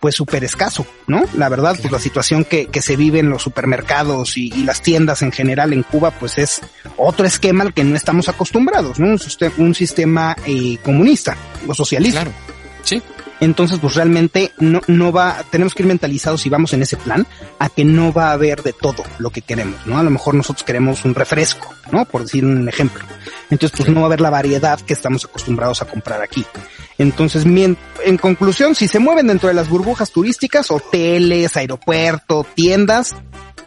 pues 0.00 0.14
súper 0.14 0.44
escaso, 0.44 0.86
¿no? 1.06 1.24
La 1.34 1.48
verdad, 1.48 1.76
pues 1.80 1.90
la 1.92 1.98
situación 1.98 2.44
que, 2.44 2.66
que 2.66 2.82
se 2.82 2.96
vive 2.96 3.18
en 3.18 3.30
los 3.30 3.42
supermercados 3.42 4.36
y, 4.36 4.48
las 4.68 4.82
tiendas 4.82 5.22
en 5.22 5.32
general 5.32 5.72
en 5.72 5.82
Cuba, 5.82 6.10
pues 6.10 6.36
es 6.38 6.60
otro 6.96 7.26
esquema 7.26 7.64
al 7.64 7.72
que 7.72 7.84
no 7.84 7.96
estamos 7.96 8.28
acostumbrados, 8.28 8.98
¿no? 8.98 9.06
Un 9.08 9.18
un 9.58 9.74
sistema 9.74 10.36
eh, 10.46 10.78
comunista 10.82 11.36
o 11.66 11.74
socialista. 11.74 12.22
Claro. 12.22 12.36
Sí. 12.82 13.02
Entonces, 13.40 13.78
pues 13.78 13.94
realmente 13.94 14.52
no, 14.58 14.80
no 14.86 15.12
va, 15.12 15.44
tenemos 15.50 15.74
que 15.74 15.82
ir 15.82 15.88
mentalizados 15.88 16.40
si 16.40 16.48
vamos 16.48 16.72
en 16.72 16.82
ese 16.82 16.96
plan 16.96 17.26
a 17.58 17.68
que 17.68 17.84
no 17.84 18.12
va 18.12 18.30
a 18.30 18.32
haber 18.32 18.62
de 18.62 18.72
todo 18.72 19.04
lo 19.18 19.30
que 19.30 19.42
queremos, 19.42 19.86
¿no? 19.86 19.98
A 19.98 20.02
lo 20.02 20.10
mejor 20.10 20.34
nosotros 20.34 20.64
queremos 20.64 21.04
un 21.04 21.14
refresco, 21.14 21.72
¿no? 21.92 22.04
Por 22.04 22.22
decir 22.22 22.44
un 22.44 22.68
ejemplo. 22.68 23.04
Entonces, 23.50 23.76
pues 23.76 23.86
sí. 23.86 23.92
no 23.92 24.00
va 24.00 24.06
a 24.06 24.08
haber 24.08 24.20
la 24.20 24.30
variedad 24.30 24.80
que 24.80 24.92
estamos 24.92 25.24
acostumbrados 25.24 25.80
a 25.82 25.86
comprar 25.86 26.20
aquí. 26.20 26.44
Entonces, 26.98 27.44
en 27.46 28.16
conclusión, 28.18 28.74
si 28.74 28.88
se 28.88 28.98
mueven 28.98 29.28
dentro 29.28 29.48
de 29.48 29.54
las 29.54 29.68
burbujas 29.68 30.10
turísticas, 30.10 30.70
hoteles, 30.70 31.56
aeropuerto, 31.56 32.44
tiendas, 32.54 33.14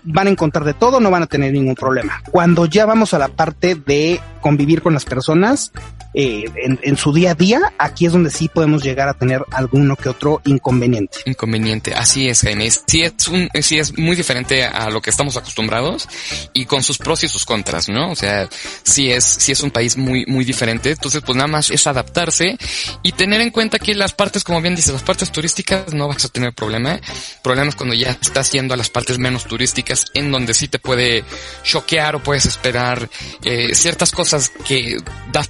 van 0.03 0.27
a 0.27 0.31
encontrar 0.31 0.65
de 0.65 0.74
todo, 0.74 1.00
no 1.00 1.12
van 1.12 1.24
a 1.24 1.27
tener 1.27 1.53
ningún 1.53 1.75
problema. 1.75 2.22
Cuando 2.31 2.65
ya 2.65 2.86
vamos 2.86 3.13
a 3.13 3.19
la 3.19 3.29
parte 3.29 3.75
de 3.75 4.19
convivir 4.41 4.81
con 4.81 4.93
las 4.93 5.05
personas 5.05 5.72
eh, 6.13 6.46
en, 6.56 6.80
en, 6.84 6.98
su 6.98 7.13
día 7.13 7.32
a 7.32 7.36
día, 7.36 7.60
aquí 7.77 8.06
es 8.06 8.12
donde 8.12 8.30
sí 8.30 8.50
podemos 8.50 8.84
llegar 8.84 9.08
a 9.08 9.13
tener 9.13 9.44
alguno 9.51 9.96
que 9.96 10.10
otro 10.10 10.41
inconveniente. 10.46 11.20
Inconveniente, 11.25 11.94
así 11.94 12.27
es, 12.27 12.41
Jaime. 12.41 12.70
Sí 12.70 13.01
es, 13.01 13.27
un, 13.30 13.50
sí 13.62 13.80
es 13.80 13.98
muy 13.98 14.15
diferente 14.15 14.65
a 14.65 14.89
lo 14.89 15.01
que 15.01 15.10
estamos 15.10 15.38
acostumbrados 15.38 16.10
y 16.53 16.65
con 16.65 16.84
sus 16.84 16.98
pros 16.98 17.24
y 17.24 17.30
sus 17.30 17.46
contras, 17.46 17.88
¿no? 17.88 18.12
O 18.12 18.15
sea, 18.15 18.50
sí 18.84 19.10
es, 19.12 19.24
sí 19.24 19.53
es 19.53 19.62
un 19.62 19.72
país 19.72 19.98
muy, 19.98 20.25
muy 20.25 20.44
diferente. 20.44 20.91
Entonces, 20.91 21.22
pues 21.25 21.36
nada 21.36 21.48
más 21.48 21.70
es 21.72 21.88
adaptarse 21.88 22.58
y 23.03 23.13
tener 23.13 23.39
en 23.41 23.51
cuenta 23.51 23.80
que 23.80 23.96
las 23.96 24.13
partes, 24.13 24.44
como 24.44 24.62
bien 24.62 24.75
dices, 24.75 24.94
las 24.94 25.03
partes 25.03 25.32
turísticas 25.32 25.94
no 25.94 26.08
vas 26.08 26.25
a 26.25 26.30
tener 26.30 26.53
problema. 26.53 27.00
Problemas 27.41 27.75
cuando 27.75 27.96
ya 27.96 28.18
estás 28.22 28.51
yendo 28.51 28.74
a 28.74 28.77
las 28.77 28.89
partes 28.89 29.18
menos 29.18 29.46
turísticas 29.46 30.06
en 30.13 30.32
donde 30.32 30.53
sí 30.53 30.68
te 30.68 30.80
puede 30.80 31.24
choquear 31.63 32.15
o 32.15 32.24
puedes 32.24 32.46
esperar 32.46 33.10
eh, 33.44 33.74
ciertas 33.75 34.12
cosas 34.12 34.51
que 34.68 34.98
das 35.32 35.50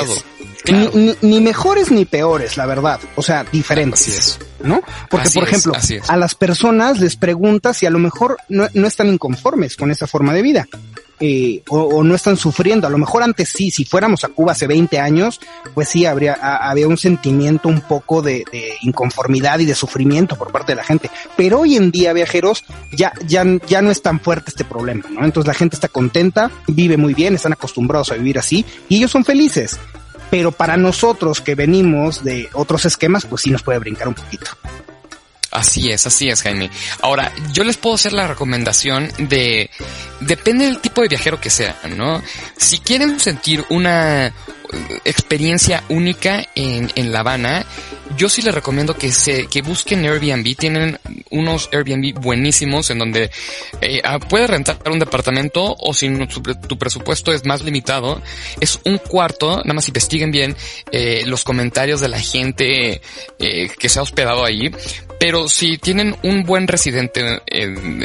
diferentes. 0.00 0.24
Claro. 0.64 0.90
Ni, 0.94 1.16
ni, 1.22 1.40
mejores 1.40 1.90
ni 1.90 2.04
peores, 2.04 2.56
la 2.56 2.66
verdad. 2.66 2.98
O 3.14 3.22
sea, 3.22 3.44
diferentes. 3.44 4.00
Así 4.00 4.10
es. 4.12 4.38
¿No? 4.62 4.80
Porque, 5.08 5.28
así 5.28 5.38
por 5.38 5.48
ejemplo, 5.48 5.74
es, 5.76 5.90
es. 5.90 6.10
a 6.10 6.16
las 6.16 6.34
personas 6.34 6.98
les 6.98 7.14
preguntas 7.14 7.76
si 7.76 7.86
a 7.86 7.90
lo 7.90 7.98
mejor 7.98 8.38
no, 8.48 8.66
no 8.74 8.86
están 8.88 9.08
inconformes 9.08 9.76
con 9.76 9.90
esa 9.90 10.06
forma 10.06 10.32
de 10.32 10.42
vida. 10.42 10.66
Eh, 11.18 11.62
o, 11.68 11.80
o, 11.80 12.04
no 12.04 12.14
están 12.14 12.36
sufriendo. 12.36 12.86
A 12.86 12.90
lo 12.90 12.98
mejor 12.98 13.22
antes 13.22 13.48
sí, 13.48 13.70
si 13.70 13.86
fuéramos 13.86 14.24
a 14.24 14.28
Cuba 14.28 14.52
hace 14.52 14.66
20 14.66 14.98
años, 14.98 15.40
pues 15.72 15.88
sí, 15.88 16.04
habría, 16.04 16.34
había 16.34 16.86
un 16.88 16.98
sentimiento 16.98 17.68
un 17.68 17.80
poco 17.80 18.20
de, 18.20 18.44
de, 18.52 18.74
inconformidad 18.82 19.58
y 19.60 19.64
de 19.64 19.74
sufrimiento 19.74 20.36
por 20.36 20.52
parte 20.52 20.72
de 20.72 20.76
la 20.76 20.84
gente. 20.84 21.10
Pero 21.34 21.60
hoy 21.60 21.76
en 21.76 21.90
día, 21.90 22.12
viajeros, 22.12 22.64
ya, 22.92 23.14
ya, 23.26 23.44
ya 23.66 23.80
no 23.80 23.90
es 23.90 24.02
tan 24.02 24.20
fuerte 24.20 24.50
este 24.50 24.64
problema, 24.64 25.04
¿no? 25.08 25.24
Entonces 25.24 25.48
la 25.48 25.54
gente 25.54 25.76
está 25.76 25.88
contenta, 25.88 26.50
vive 26.68 26.98
muy 26.98 27.14
bien, 27.14 27.34
están 27.34 27.54
acostumbrados 27.54 28.12
a 28.12 28.16
vivir 28.16 28.38
así 28.38 28.66
y 28.88 28.96
ellos 28.96 29.10
son 29.10 29.24
felices. 29.24 29.78
Pero 30.30 30.52
para 30.52 30.76
nosotros 30.76 31.40
que 31.40 31.54
venimos 31.54 32.24
de 32.24 32.48
otros 32.52 32.84
esquemas, 32.84 33.24
pues 33.24 33.42
sí 33.42 33.50
nos 33.50 33.62
puede 33.62 33.78
brincar 33.78 34.08
un 34.08 34.14
poquito. 34.14 34.50
Así 35.56 35.90
es, 35.90 36.06
así 36.06 36.28
es, 36.28 36.42
Jaime. 36.42 36.70
Ahora, 37.00 37.32
yo 37.52 37.64
les 37.64 37.78
puedo 37.78 37.94
hacer 37.94 38.12
la 38.12 38.26
recomendación 38.26 39.10
de, 39.16 39.70
depende 40.20 40.64
del 40.64 40.80
tipo 40.80 41.02
de 41.02 41.08
viajero 41.08 41.40
que 41.40 41.50
sea, 41.50 41.76
¿no? 41.96 42.22
Si 42.56 42.78
quieren 42.78 43.20
sentir 43.20 43.64
una 43.68 44.32
experiencia 45.04 45.84
única 45.88 46.44
en, 46.54 46.90
en 46.94 47.12
La 47.12 47.20
Habana, 47.20 47.66
yo 48.16 48.28
sí 48.28 48.42
les 48.42 48.54
recomiendo 48.54 48.94
que 48.96 49.10
se, 49.10 49.46
que 49.46 49.62
busquen 49.62 50.04
Airbnb. 50.04 50.56
Tienen 50.56 50.98
unos 51.30 51.68
Airbnb 51.72 52.14
buenísimos 52.20 52.90
en 52.90 52.98
donde 52.98 53.30
eh, 53.80 54.00
ah, 54.04 54.18
puedes 54.18 54.48
rentar 54.48 54.78
un 54.90 54.98
departamento 54.98 55.74
o 55.78 55.92
si 55.92 56.08
tu, 56.26 56.40
tu, 56.40 56.78
presupuesto 56.78 57.32
es 57.32 57.44
más 57.44 57.62
limitado, 57.62 58.22
es 58.60 58.80
un 58.84 58.98
cuarto, 58.98 59.58
nada 59.58 59.74
más 59.74 59.88
investiguen 59.88 60.30
bien 60.30 60.56
eh, 60.92 61.24
los 61.26 61.44
comentarios 61.44 62.00
de 62.00 62.08
la 62.08 62.20
gente 62.20 63.00
eh, 63.38 63.70
que 63.78 63.88
se 63.88 63.98
ha 63.98 64.02
hospedado 64.02 64.44
ahí. 64.44 64.70
Pero 65.18 65.48
si 65.48 65.78
tienen 65.78 66.14
un 66.22 66.42
buen 66.42 66.68
residente 66.68 67.40
en, 67.46 68.02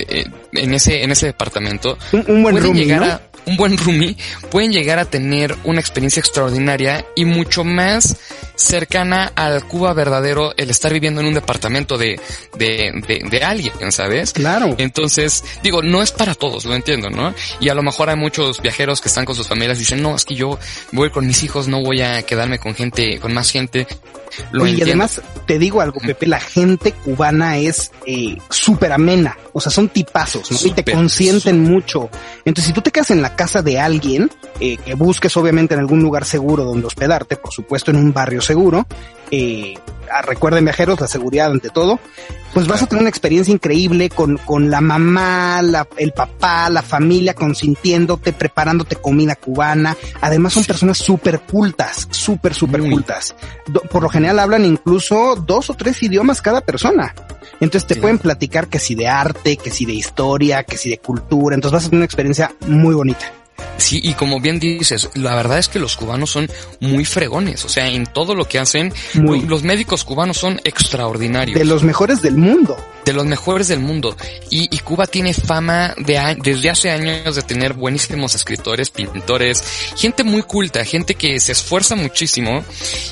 en 0.53 0.73
ese, 0.73 1.03
en 1.03 1.11
ese 1.11 1.27
departamento, 1.27 1.97
un, 2.11 2.23
un 2.27 2.43
buen 2.43 2.55
pueden 2.55 2.63
roomie, 2.63 2.85
llegar 2.85 3.01
¿no? 3.01 3.05
a 3.07 3.21
un 3.45 3.57
buen 3.57 3.77
roomie, 3.77 4.15
pueden 4.49 4.71
llegar 4.71 4.99
a 4.99 5.05
tener 5.05 5.55
una 5.63 5.79
experiencia 5.79 6.19
extraordinaria 6.19 7.05
y 7.15 7.25
mucho 7.25 7.63
más 7.63 8.17
cercana 8.55 9.31
al 9.35 9.65
Cuba 9.67 9.93
verdadero 9.93 10.53
el 10.57 10.69
estar 10.69 10.93
viviendo 10.93 11.21
en 11.21 11.27
un 11.27 11.33
departamento 11.33 11.97
de, 11.97 12.19
de, 12.57 12.91
de, 13.07 13.27
de 13.29 13.43
alguien, 13.43 13.91
¿sabes? 13.91 14.33
Claro. 14.33 14.75
Entonces, 14.77 15.43
digo, 15.63 15.81
no 15.81 16.01
es 16.01 16.11
para 16.11 16.35
todos, 16.35 16.65
lo 16.65 16.75
entiendo, 16.75 17.09
¿no? 17.09 17.33
Y 17.59 17.69
a 17.69 17.73
lo 17.73 17.83
mejor 17.83 18.09
hay 18.09 18.15
muchos 18.15 18.61
viajeros 18.61 19.01
que 19.01 19.09
están 19.09 19.25
con 19.25 19.35
sus 19.35 19.47
familias 19.47 19.77
y 19.77 19.81
dicen, 19.81 20.01
no, 20.01 20.15
es 20.15 20.25
que 20.25 20.35
yo 20.35 20.59
voy 20.91 21.09
con 21.09 21.25
mis 21.25 21.43
hijos, 21.43 21.67
no 21.67 21.81
voy 21.81 22.01
a 22.01 22.21
quedarme 22.23 22.59
con 22.59 22.75
gente, 22.75 23.19
con 23.19 23.33
más 23.33 23.51
gente. 23.51 23.87
Lo 24.51 24.63
Oye, 24.63 24.75
y 24.77 24.81
además 24.81 25.21
te 25.45 25.59
digo 25.59 25.81
algo, 25.81 25.99
Pepe, 25.99 26.25
la 26.25 26.39
gente 26.39 26.93
cubana 26.93 27.57
es 27.57 27.91
eh, 28.05 28.37
súper 28.49 28.93
amena, 28.93 29.37
o 29.51 29.59
sea, 29.59 29.71
son 29.71 29.89
tipazos, 29.89 30.49
¿no? 30.51 30.57
y 30.63 30.71
te 30.71 30.89
consienten 30.89 31.59
mucho. 31.59 32.09
Entonces, 32.45 32.67
si 32.67 32.73
tú 32.73 32.81
te 32.81 32.91
quedas 32.91 33.11
en 33.11 33.21
la 33.21 33.30
casa 33.35 33.61
de 33.61 33.79
alguien, 33.79 34.29
eh, 34.59 34.77
que 34.77 34.93
busques 34.95 35.35
obviamente 35.37 35.73
en 35.73 35.79
algún 35.79 36.01
lugar 36.01 36.25
seguro 36.25 36.63
donde 36.63 36.87
hospedarte, 36.87 37.37
por 37.37 37.51
supuesto 37.51 37.91
en 37.91 37.97
un 37.97 38.13
barrio 38.13 38.41
seguro, 38.41 38.85
eh, 39.29 39.73
ah, 40.13 40.21
recuerden 40.21 40.65
viajeros, 40.65 40.99
la 40.99 41.07
seguridad 41.07 41.51
ante 41.51 41.69
todo, 41.69 41.99
pues 42.53 42.67
vas 42.67 42.81
a 42.81 42.87
tener 42.87 43.01
una 43.01 43.09
experiencia 43.09 43.53
increíble 43.53 44.09
con, 44.09 44.37
con 44.37 44.69
la 44.69 44.81
mamá, 44.81 45.61
la, 45.61 45.87
el 45.97 46.11
papá, 46.11 46.69
la 46.69 46.81
familia 46.81 47.33
consintiéndote, 47.33 48.33
preparándote 48.33 48.95
comida 48.97 49.35
cubana. 49.35 49.95
Además 50.21 50.53
son 50.53 50.63
Sí. 50.63 50.67
personas 50.67 50.97
súper 50.97 51.39
cultas, 51.41 52.07
súper, 52.11 52.53
súper 52.53 52.81
cultas. 52.81 53.35
Do- 53.67 53.81
por 53.81 54.03
lo 54.03 54.09
general 54.09 54.39
hablan 54.39 54.65
incluso 54.65 55.35
dos 55.35 55.69
o 55.69 55.73
tres 55.75 56.01
idiomas 56.03 56.41
cada 56.41 56.61
persona. 56.61 57.13
Entonces 57.59 57.87
te 57.87 57.93
Sí. 57.95 57.99
pueden 58.01 58.17
platicar 58.19 58.67
que 58.67 58.79
si 58.79 58.95
de 58.95 59.07
arte, 59.07 59.55
que 59.57 59.69
si 59.71 59.85
de 59.85 59.93
historia, 59.93 60.63
que 60.63 60.77
si 60.77 60.89
de 60.89 60.97
cultura. 60.97 61.55
Entonces 61.55 61.73
vas 61.73 61.85
a 61.85 61.89
tener 61.89 61.99
una 61.99 62.05
experiencia 62.05 62.51
muy 62.67 62.95
bonita. 62.95 63.31
Sí, 63.77 63.99
y 64.03 64.13
como 64.13 64.39
bien 64.39 64.59
dices, 64.59 65.09
la 65.15 65.35
verdad 65.35 65.57
es 65.57 65.67
que 65.67 65.79
los 65.79 65.95
cubanos 65.97 66.29
son 66.29 66.49
muy 66.79 67.03
fregones, 67.03 67.65
o 67.65 67.69
sea, 67.69 67.87
en 67.87 68.05
todo 68.05 68.35
lo 68.35 68.47
que 68.47 68.59
hacen, 68.59 68.93
Muy. 69.15 69.41
los 69.41 69.63
médicos 69.63 70.03
cubanos 70.03 70.37
son 70.37 70.61
extraordinarios. 70.63 71.57
De 71.57 71.65
los 71.65 71.83
mejores 71.83 72.21
del 72.21 72.37
mundo. 72.37 72.77
de 73.05 73.13
los 73.13 73.25
mejores 73.25 73.67
del 73.67 73.79
mundo. 73.79 74.15
Y, 74.49 74.67
y 74.75 74.79
Cuba 74.79 75.07
tiene 75.07 75.33
fama 75.33 75.95
de 75.97 76.37
desde 76.43 76.69
hace 76.69 76.91
años 76.91 77.35
de 77.35 77.41
tener 77.41 77.73
buenísimos 77.73 78.35
escritores, 78.35 78.91
pintores, 78.91 79.63
gente 79.97 80.23
muy 80.23 80.43
culta, 80.43 80.85
gente 80.85 81.15
que 81.15 81.39
se 81.39 81.53
esfuerza 81.53 81.95
muchísimo 81.95 82.63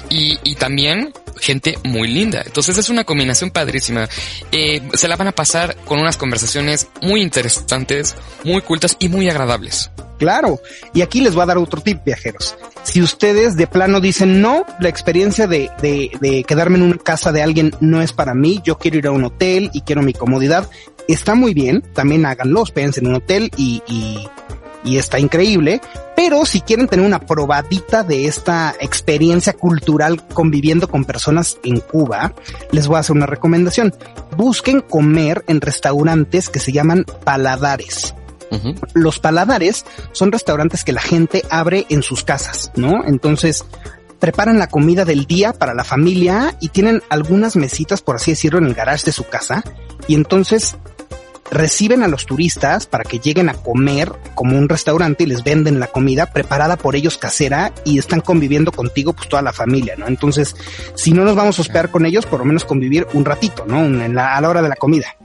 y, 0.09 0.37
y 0.43 0.55
también 0.55 1.11
gente 1.39 1.77
muy 1.83 2.07
linda. 2.07 2.43
Entonces 2.45 2.77
es 2.77 2.89
una 2.89 3.03
combinación 3.03 3.51
padrísima. 3.51 4.07
Eh, 4.51 4.81
se 4.93 5.07
la 5.07 5.15
van 5.15 5.27
a 5.27 5.31
pasar 5.31 5.75
con 5.85 5.99
unas 5.99 6.17
conversaciones 6.17 6.87
muy 7.01 7.21
interesantes, 7.21 8.15
muy 8.43 8.61
cultas 8.61 8.95
y 8.99 9.09
muy 9.09 9.29
agradables. 9.29 9.91
Claro. 10.17 10.59
Y 10.93 11.01
aquí 11.01 11.21
les 11.21 11.33
voy 11.33 11.43
a 11.43 11.47
dar 11.47 11.57
otro 11.57 11.81
tip, 11.81 12.03
viajeros. 12.03 12.55
Si 12.83 13.01
ustedes 13.01 13.55
de 13.55 13.67
plano 13.67 14.01
dicen 14.01 14.41
no, 14.41 14.65
la 14.79 14.89
experiencia 14.89 15.47
de, 15.47 15.69
de, 15.81 16.11
de 16.19 16.43
quedarme 16.43 16.77
en 16.77 16.83
una 16.83 16.97
casa 16.97 17.31
de 17.31 17.41
alguien 17.41 17.73
no 17.79 18.01
es 18.01 18.11
para 18.11 18.33
mí, 18.33 18.61
yo 18.63 18.77
quiero 18.77 18.97
ir 18.97 19.07
a 19.07 19.11
un 19.11 19.23
hotel 19.23 19.69
y 19.73 19.81
quiero 19.81 20.01
mi 20.01 20.13
comodidad, 20.13 20.69
está 21.07 21.35
muy 21.35 21.53
bien, 21.53 21.81
también 21.93 22.25
háganlo, 22.25 22.63
espérense 22.63 22.99
en 22.99 23.07
un 23.07 23.15
hotel 23.15 23.49
y, 23.55 23.81
y, 23.87 24.27
y 24.83 24.97
está 24.97 25.19
increíble. 25.19 25.81
Pero 26.21 26.45
si 26.45 26.59
quieren 26.59 26.89
tener 26.89 27.05
una 27.05 27.21
probadita 27.21 28.03
de 28.03 28.25
esta 28.25 28.75
experiencia 28.81 29.53
cultural 29.53 30.27
conviviendo 30.27 30.89
con 30.89 31.05
personas 31.05 31.57
en 31.63 31.79
Cuba, 31.79 32.33
les 32.73 32.87
voy 32.87 32.97
a 32.97 32.99
hacer 32.99 33.15
una 33.15 33.25
recomendación. 33.25 33.95
Busquen 34.35 34.81
comer 34.81 35.45
en 35.47 35.61
restaurantes 35.61 36.49
que 36.49 36.59
se 36.59 36.73
llaman 36.73 37.05
paladares 37.23 38.13
los 38.95 39.19
paladares 39.19 39.85
son 40.11 40.31
restaurantes 40.31 40.83
que 40.83 40.91
la 40.91 41.01
gente 41.01 41.45
abre 41.51 41.85
en 41.89 42.01
sus 42.01 42.23
casas, 42.23 42.71
¿no? 42.75 43.05
Entonces, 43.05 43.63
preparan 44.19 44.57
la 44.57 44.67
comida 44.67 45.05
del 45.05 45.25
día 45.25 45.53
para 45.53 45.75
la 45.75 45.83
familia 45.83 46.57
y 46.59 46.69
tienen 46.69 47.03
algunas 47.09 47.55
mesitas, 47.55 48.01
por 48.01 48.15
así 48.15 48.31
decirlo, 48.31 48.57
en 48.57 48.65
el 48.65 48.73
garage 48.73 49.05
de 49.05 49.11
su 49.11 49.25
casa. 49.25 49.63
Y 50.07 50.15
entonces 50.15 50.75
reciben 51.51 52.03
a 52.03 52.07
los 52.07 52.25
turistas 52.25 52.85
para 52.85 53.03
que 53.03 53.19
lleguen 53.19 53.49
a 53.49 53.53
comer 53.53 54.11
como 54.35 54.57
un 54.57 54.69
restaurante 54.69 55.23
y 55.23 55.27
les 55.27 55.43
venden 55.43 55.79
la 55.79 55.87
comida 55.87 56.27
preparada 56.27 56.77
por 56.77 56.95
ellos 56.95 57.17
casera 57.17 57.73
y 57.85 57.99
están 57.99 58.21
conviviendo 58.21 58.71
contigo 58.71 59.13
pues 59.13 59.29
toda 59.29 59.41
la 59.41 59.53
familia, 59.53 59.95
¿no? 59.97 60.07
Entonces, 60.07 60.55
si 60.95 61.11
no 61.11 61.23
nos 61.23 61.35
vamos 61.35 61.57
a 61.57 61.61
hospedar 61.61 61.89
con 61.89 62.05
ellos, 62.05 62.25
por 62.25 62.39
lo 62.39 62.45
menos 62.45 62.65
convivir 62.65 63.07
un 63.13 63.25
ratito, 63.25 63.65
¿no? 63.67 63.83
En 63.85 64.15
la, 64.15 64.35
a 64.35 64.41
la 64.41 64.49
hora 64.49 64.61
de 64.61 64.69
la 64.69 64.75
comida. 64.75 65.15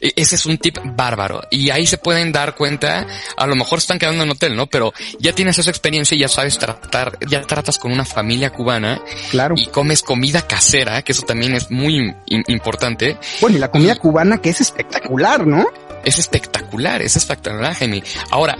E- 0.00 0.12
Ese 0.16 0.34
es 0.36 0.46
un 0.46 0.58
tip 0.58 0.78
bárbaro. 0.84 1.42
Y 1.50 1.70
ahí 1.70 1.86
se 1.86 1.98
pueden 1.98 2.32
dar 2.32 2.54
cuenta, 2.54 3.06
a 3.36 3.46
lo 3.46 3.54
mejor 3.56 3.78
están 3.78 3.98
quedando 3.98 4.24
en 4.24 4.30
hotel, 4.30 4.56
¿no? 4.56 4.66
Pero 4.66 4.92
ya 5.18 5.32
tienes 5.34 5.58
esa 5.58 5.70
experiencia 5.70 6.14
y 6.16 6.20
ya 6.20 6.28
sabes 6.28 6.58
tratar, 6.58 7.18
ya 7.28 7.42
tratas 7.42 7.78
con 7.78 7.92
una 7.92 8.04
familia 8.04 8.50
cubana 8.50 9.00
Claro. 9.30 9.54
y 9.56 9.66
comes 9.66 10.02
comida 10.02 10.42
casera, 10.46 11.02
que 11.02 11.12
eso 11.12 11.22
también 11.22 11.54
es 11.54 11.70
muy 11.70 11.96
im- 12.26 12.44
importante. 12.48 13.16
Bueno, 13.40 13.56
y 13.56 13.60
la 13.60 13.70
comida 13.70 13.96
cubana 13.96 14.38
que 14.38 14.50
es 14.50 14.60
espectacular, 14.60 15.46
¿no? 15.46 15.66
Es 16.04 16.18
espectacular, 16.18 17.00
es 17.02 17.16
espectacular, 17.16 17.74
Jaime. 17.74 18.02
Ahora, 18.30 18.56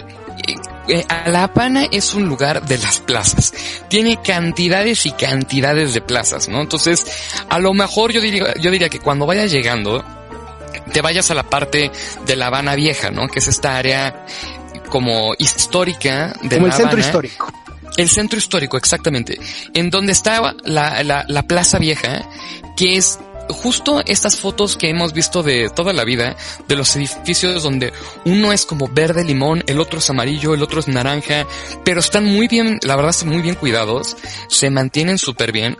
eh, 0.47 0.55
eh, 0.87 1.05
La 1.27 1.43
Habana 1.43 1.85
es 1.91 2.13
un 2.13 2.25
lugar 2.27 2.65
de 2.65 2.77
las 2.79 2.99
plazas. 2.99 3.53
Tiene 3.87 4.19
cantidades 4.21 5.05
y 5.05 5.11
cantidades 5.11 5.93
de 5.93 6.01
plazas, 6.01 6.47
¿no? 6.49 6.61
Entonces, 6.61 7.05
a 7.49 7.59
lo 7.59 7.73
mejor 7.73 8.11
yo 8.11 8.19
diría, 8.21 8.53
yo 8.59 8.71
diría 8.71 8.89
que 8.89 8.99
cuando 8.99 9.25
vayas 9.25 9.51
llegando, 9.51 10.03
te 10.91 11.01
vayas 11.01 11.31
a 11.31 11.33
la 11.35 11.43
parte 11.43 11.91
de 12.25 12.35
La 12.35 12.47
Habana 12.47 12.75
Vieja, 12.75 13.11
¿no? 13.11 13.27
Que 13.27 13.39
es 13.39 13.47
esta 13.47 13.77
área 13.77 14.25
como 14.89 15.33
histórica 15.37 16.33
de 16.41 16.55
Como 16.55 16.67
el 16.67 16.71
La 16.71 16.77
centro 16.77 16.99
histórico. 16.99 17.53
El 17.97 18.09
centro 18.09 18.37
histórico, 18.37 18.77
exactamente. 18.77 19.39
En 19.73 19.89
donde 19.89 20.11
estaba 20.11 20.55
la, 20.63 21.03
la, 21.03 21.25
la 21.27 21.43
Plaza 21.43 21.79
Vieja, 21.79 22.27
que 22.75 22.97
es 22.97 23.19
justo 23.49 24.01
estas 24.05 24.39
fotos 24.39 24.75
que 24.75 24.89
hemos 24.89 25.13
visto 25.13 25.43
de 25.43 25.69
toda 25.69 25.93
la 25.93 26.03
vida, 26.03 26.35
de 26.67 26.75
los 26.75 26.95
edificios 26.95 27.63
donde 27.63 27.93
uno 28.25 28.51
es 28.51 28.65
como 28.65 28.87
verde 28.87 29.23
limón, 29.23 29.63
el 29.67 29.79
otro 29.79 29.99
es 29.99 30.09
amarillo, 30.09 30.53
el 30.53 30.63
otro 30.63 30.79
es 30.79 30.87
naranja, 30.87 31.45
pero 31.83 31.99
están 31.99 32.25
muy 32.25 32.47
bien, 32.47 32.79
la 32.83 32.95
verdad 32.95 33.11
están 33.11 33.29
muy 33.29 33.41
bien 33.41 33.55
cuidados, 33.55 34.17
se 34.49 34.69
mantienen 34.69 35.17
súper 35.17 35.51
bien. 35.51 35.77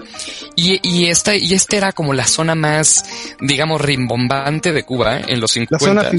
Y, 0.55 0.79
y 0.87 1.07
esta, 1.07 1.35
y 1.35 1.53
esta 1.53 1.77
era 1.77 1.91
como 1.91 2.13
la 2.13 2.25
zona 2.25 2.55
más, 2.55 3.05
digamos, 3.41 3.81
rimbombante 3.81 4.71
de 4.71 4.83
Cuba 4.83 5.19
en 5.19 5.39
los 5.39 5.51
50. 5.51 5.75
La 5.75 5.79
zona. 5.79 6.11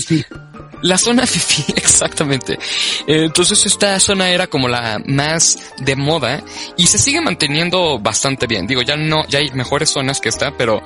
La 0.83 0.99
zona 0.99 1.27
fifi, 1.27 1.65
exactamente. 1.77 2.59
Entonces 3.07 3.65
esta 3.67 3.99
zona 4.01 4.31
era 4.31 4.47
como 4.47 4.69
la 4.69 5.01
más 5.07 5.59
de 5.79 5.97
moda 5.97 6.43
y 6.77 6.87
se 6.87 6.99
sigue 6.99 7.21
manteniendo 7.21 7.99
bastante 7.99 8.47
bien. 8.47 8.67
Digo, 8.67 8.83
ya 8.83 8.97
no, 8.97 9.27
ya 9.29 9.39
hay 9.39 9.51
mejores 9.53 9.91
zonas 9.91 10.21
que 10.21 10.29
esta, 10.29 10.51
pero 10.57 10.83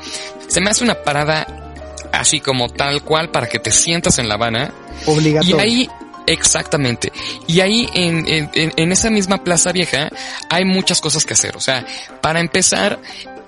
se 0.49 0.61
me 0.61 0.71
hace 0.71 0.85
una 0.85 0.95
parada 0.95 1.47
así 2.13 2.41
como 2.41 2.69
tal 2.69 3.03
cual 3.03 3.31
para 3.31 3.49
que 3.49 3.59
te 3.59 3.71
sientas 3.71 4.19
en 4.19 4.29
La 4.29 4.35
Habana 4.35 4.73
y 5.07 5.11
Obligatorio. 5.11 5.59
ahí 5.61 5.89
Exactamente. 6.27 7.11
Y 7.49 7.59
ahí 7.61 7.89
en, 7.93 8.25
en- 8.29 8.73
en 8.77 8.93
esa 8.93 9.11
misma 9.11 9.43
plaza 9.43 9.73
vieja 9.73 10.11
hay 10.49 10.65
muchas 10.65 11.01
cosas 11.01 11.25
que 11.25 11.35
hacer. 11.35 11.57
O 11.57 11.61
sea, 11.61 11.85
para 12.21 12.39
empezar, 12.39 13.01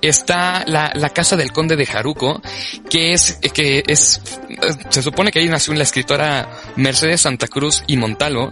está 0.03 0.63
la, 0.67 0.91
la 0.95 1.09
casa 1.09 1.35
del 1.35 1.51
conde 1.51 1.75
de 1.75 1.85
Jaruco, 1.85 2.41
que 2.89 3.13
es, 3.13 3.39
que 3.53 3.83
es, 3.87 4.21
se 4.89 5.01
supone 5.01 5.31
que 5.31 5.39
ahí 5.39 5.47
nació 5.47 5.73
la 5.73 5.83
escritora 5.83 6.49
Mercedes 6.75 7.21
Santa 7.21 7.47
Cruz 7.47 7.83
y 7.87 7.97
Montalvo, 7.97 8.51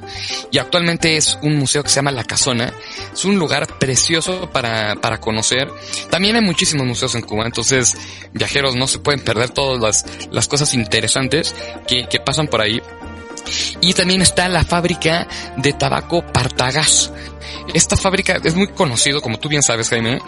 y 0.51 0.57
actualmente 0.57 1.17
es 1.17 1.37
un 1.41 1.57
museo 1.57 1.83
que 1.83 1.89
se 1.89 1.95
llama 1.95 2.11
La 2.11 2.23
Casona. 2.23 2.73
Es 3.13 3.25
un 3.25 3.37
lugar 3.37 3.67
precioso 3.79 4.49
para, 4.49 4.95
para 4.95 5.19
conocer. 5.19 5.69
También 6.09 6.35
hay 6.35 6.41
muchísimos 6.41 6.87
museos 6.87 7.15
en 7.15 7.21
Cuba, 7.21 7.45
entonces 7.45 7.97
viajeros 8.33 8.75
no 8.75 8.87
se 8.87 8.99
pueden 8.99 9.21
perder 9.21 9.49
todas 9.49 9.81
las, 9.81 10.27
las 10.31 10.47
cosas 10.47 10.73
interesantes 10.73 11.53
que, 11.87 12.07
que 12.09 12.19
pasan 12.19 12.47
por 12.47 12.61
ahí. 12.61 12.81
Y 13.81 13.93
también 13.93 14.21
está 14.21 14.47
la 14.47 14.63
fábrica 14.63 15.27
de 15.57 15.73
tabaco 15.73 16.21
Partagás. 16.21 17.11
Esta 17.73 17.97
fábrica 17.97 18.39
es 18.43 18.55
muy 18.55 18.67
conocido, 18.67 19.21
como 19.21 19.39
tú 19.39 19.49
bien 19.49 19.63
sabes, 19.63 19.89
Jaime, 19.89 20.19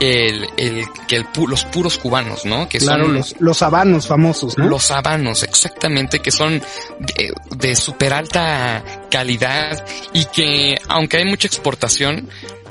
el, 0.00 0.46
el, 0.56 0.84
que 1.08 1.16
el, 1.16 1.26
los 1.48 1.64
puros 1.66 1.98
cubanos, 1.98 2.44
¿no? 2.44 2.68
Que 2.68 2.78
claro, 2.78 3.04
son 3.04 3.14
los, 3.14 3.34
los 3.40 3.62
habanos 3.62 4.06
famosos, 4.06 4.58
¿no? 4.58 4.66
los 4.66 4.90
habanos, 4.90 5.42
exactamente, 5.42 6.20
que 6.20 6.30
son 6.30 6.60
de, 6.98 7.32
de 7.56 7.76
súper 7.76 8.12
alta 8.12 8.82
calidad 9.10 9.84
y 10.12 10.24
que, 10.26 10.78
aunque 10.88 11.18
hay 11.18 11.24
mucha 11.24 11.46
exportación, 11.46 12.28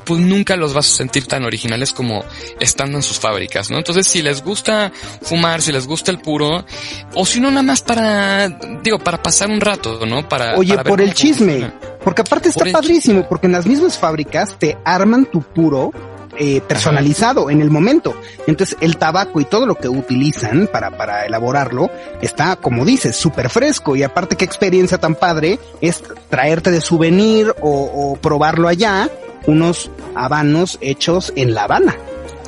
pues 0.10 0.22
nunca 0.22 0.56
los 0.56 0.74
vas 0.74 0.88
a 0.88 0.96
sentir 0.98 1.28
tan 1.28 1.46
originales 1.46 1.94
como 1.94 2.24
estando 2.60 2.98
en 2.98 3.04
sus 3.04 3.20
fábricas, 3.20 3.70
¿no? 3.70 3.78
Entonces, 3.78 4.08
si 4.08 4.24
les 4.24 4.44
gusta 4.44 4.92
fumar, 5.22 5.62
si 5.62 5.72
les 5.72 5.86
gusta 5.86 6.10
el 6.10 6.18
puro, 6.18 6.66
o 7.14 7.26
si 7.28 7.40
no, 7.40 7.52
nada 7.52 7.62
más 7.62 7.84
para, 7.84 8.50
digo, 8.82 8.98
para 8.98 9.22
pasar 9.22 9.52
un 9.52 9.62
rato, 9.62 10.04
¿no? 10.08 10.28
Para, 10.28 10.56
Oye, 10.56 10.76
para 10.76 10.90
por 10.90 11.00
el 11.00 11.14
chisme, 11.14 11.60
funciona. 11.60 11.80
porque 12.04 12.22
aparte 12.22 12.50
está 12.50 12.64
Por 12.64 12.72
padrísimo, 12.72 13.30
porque 13.30 13.46
en 13.46 13.52
las 13.52 13.68
mismas 13.68 14.00
fábricas 14.00 14.58
te 14.58 14.80
arman 14.84 15.28
tu 15.28 15.44
puro 15.44 15.92
eh, 16.40 16.62
personalizado 16.62 17.52
en 17.52 17.62
el 17.62 17.70
momento. 17.70 18.20
Entonces 18.48 18.78
el 18.82 18.98
tabaco 18.98 19.40
y 19.40 19.46
todo 19.46 19.68
lo 19.68 19.76
que 19.76 19.90
utilizan 19.90 20.68
para, 20.74 20.90
para 20.90 21.28
elaborarlo 21.28 21.92
está, 22.20 22.56
como 22.56 22.84
dices, 22.84 23.16
súper 23.16 23.52
fresco 23.52 23.96
y 23.96 24.02
aparte 24.02 24.38
qué 24.38 24.46
experiencia 24.46 24.98
tan 24.98 25.14
padre 25.14 25.60
es 25.82 26.02
traerte 26.32 26.72
de 26.72 26.82
souvenir 26.82 27.54
o, 27.62 27.70
o 27.94 28.16
probarlo 28.16 28.68
allá 28.68 29.08
unos 29.46 29.90
habanos 30.16 30.78
hechos 30.82 31.32
en 31.36 31.54
La 31.54 31.64
Habana. 31.64 31.96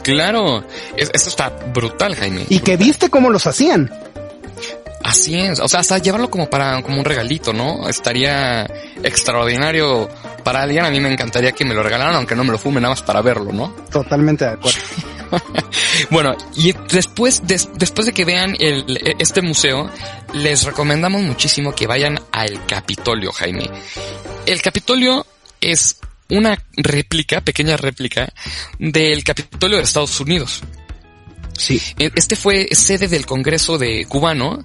Claro, 0.04 0.64
es- 0.98 1.12
eso 1.14 1.30
está 1.30 1.50
brutal, 1.50 2.16
Jaime. 2.16 2.46
Y 2.50 2.60
que 2.60 2.76
viste 2.78 3.10
cómo 3.10 3.30
los 3.30 3.46
hacían. 3.48 3.92
Así 5.04 5.36
es, 5.40 5.60
o 5.60 5.68
sea, 5.68 5.80
hasta 5.80 5.98
llevarlo 5.98 6.30
como 6.30 6.48
para, 6.50 6.82
como 6.84 7.00
un 7.00 7.06
regalito, 7.06 7.54
¿no? 7.54 7.90
Estaría 7.90 8.66
extraordinario 9.02 10.08
para 10.44 10.62
alguien. 10.62 10.86
A 10.86 10.92
mí 10.92 11.00
me 11.00 11.12
encantaría 11.12 11.52
que 11.54 11.66
me 11.66 11.74
lo 11.74 11.82
regalaran, 11.82 12.16
aunque 12.16 12.36
no 12.36 12.44
me 12.44 12.52
lo 12.52 12.60
fume 12.60 12.80
nada 12.80 12.94
más 12.94 13.02
para 13.02 13.22
verlo, 13.22 13.52
¿no? 13.52 13.70
Totalmente 13.92 14.46
de 14.46 14.52
acuerdo. 14.52 14.80
Bueno, 16.10 16.36
y 16.56 16.74
después, 16.92 17.48
des- 17.48 17.70
después 17.76 18.06
de 18.06 18.12
que 18.14 18.26
vean 18.26 18.56
el, 18.60 19.16
este 19.20 19.42
museo, 19.42 19.90
les 20.34 20.64
recomendamos 20.66 21.22
muchísimo 21.22 21.74
que 21.74 21.88
vayan 21.88 22.20
al 22.34 22.66
Capitolio, 22.66 23.32
Jaime. 23.32 23.70
El 24.46 24.62
Capitolio 24.62 25.26
es 25.62 25.98
una 26.32 26.58
réplica, 26.76 27.42
pequeña 27.42 27.78
réplica, 27.78 28.32
del 28.80 29.24
Capitolio 29.24 29.78
de 29.78 29.84
Estados 29.84 30.20
Unidos. 30.20 30.62
Sí. 31.58 31.80
Este 32.00 32.36
fue 32.36 32.70
sede 32.72 33.08
del 33.08 33.26
Congreso 33.28 33.78
de 33.78 34.06
cubano 34.06 34.64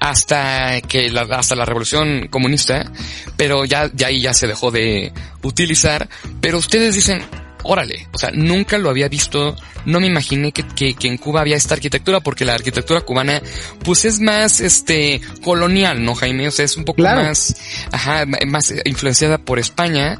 hasta 0.00 0.80
que 0.80 1.08
la, 1.08 1.22
hasta 1.22 1.54
la 1.54 1.64
Revolución 1.64 2.26
Comunista, 2.28 2.90
pero 3.36 3.64
ya, 3.64 3.88
ya 3.94 4.08
ahí 4.08 4.22
ya 4.22 4.34
se 4.34 4.48
dejó 4.48 4.72
de 4.72 5.12
utilizar. 5.42 6.08
Pero 6.40 6.58
ustedes 6.58 6.96
dicen, 6.96 7.22
órale, 7.62 8.08
o 8.12 8.18
sea, 8.18 8.30
nunca 8.32 8.76
lo 8.76 8.90
había 8.90 9.08
visto, 9.08 9.54
no 9.84 10.00
me 10.00 10.08
imaginé 10.08 10.50
que, 10.50 10.66
que, 10.66 10.94
que 10.94 11.06
en 11.06 11.16
Cuba 11.16 11.42
había 11.42 11.56
esta 11.56 11.74
arquitectura, 11.74 12.18
porque 12.18 12.44
la 12.44 12.54
arquitectura 12.54 13.02
cubana, 13.02 13.40
pues 13.84 14.04
es 14.04 14.18
más, 14.18 14.60
este, 14.60 15.20
colonial, 15.44 16.04
¿no, 16.04 16.16
Jaime? 16.16 16.48
O 16.48 16.50
sea, 16.50 16.64
es 16.64 16.76
un 16.76 16.84
poco 16.84 16.96
Claro. 16.96 17.22
más, 17.22 17.54
ajá, 17.92 18.24
más 18.46 18.74
influenciada 18.84 19.38
por 19.38 19.60
España 19.60 20.18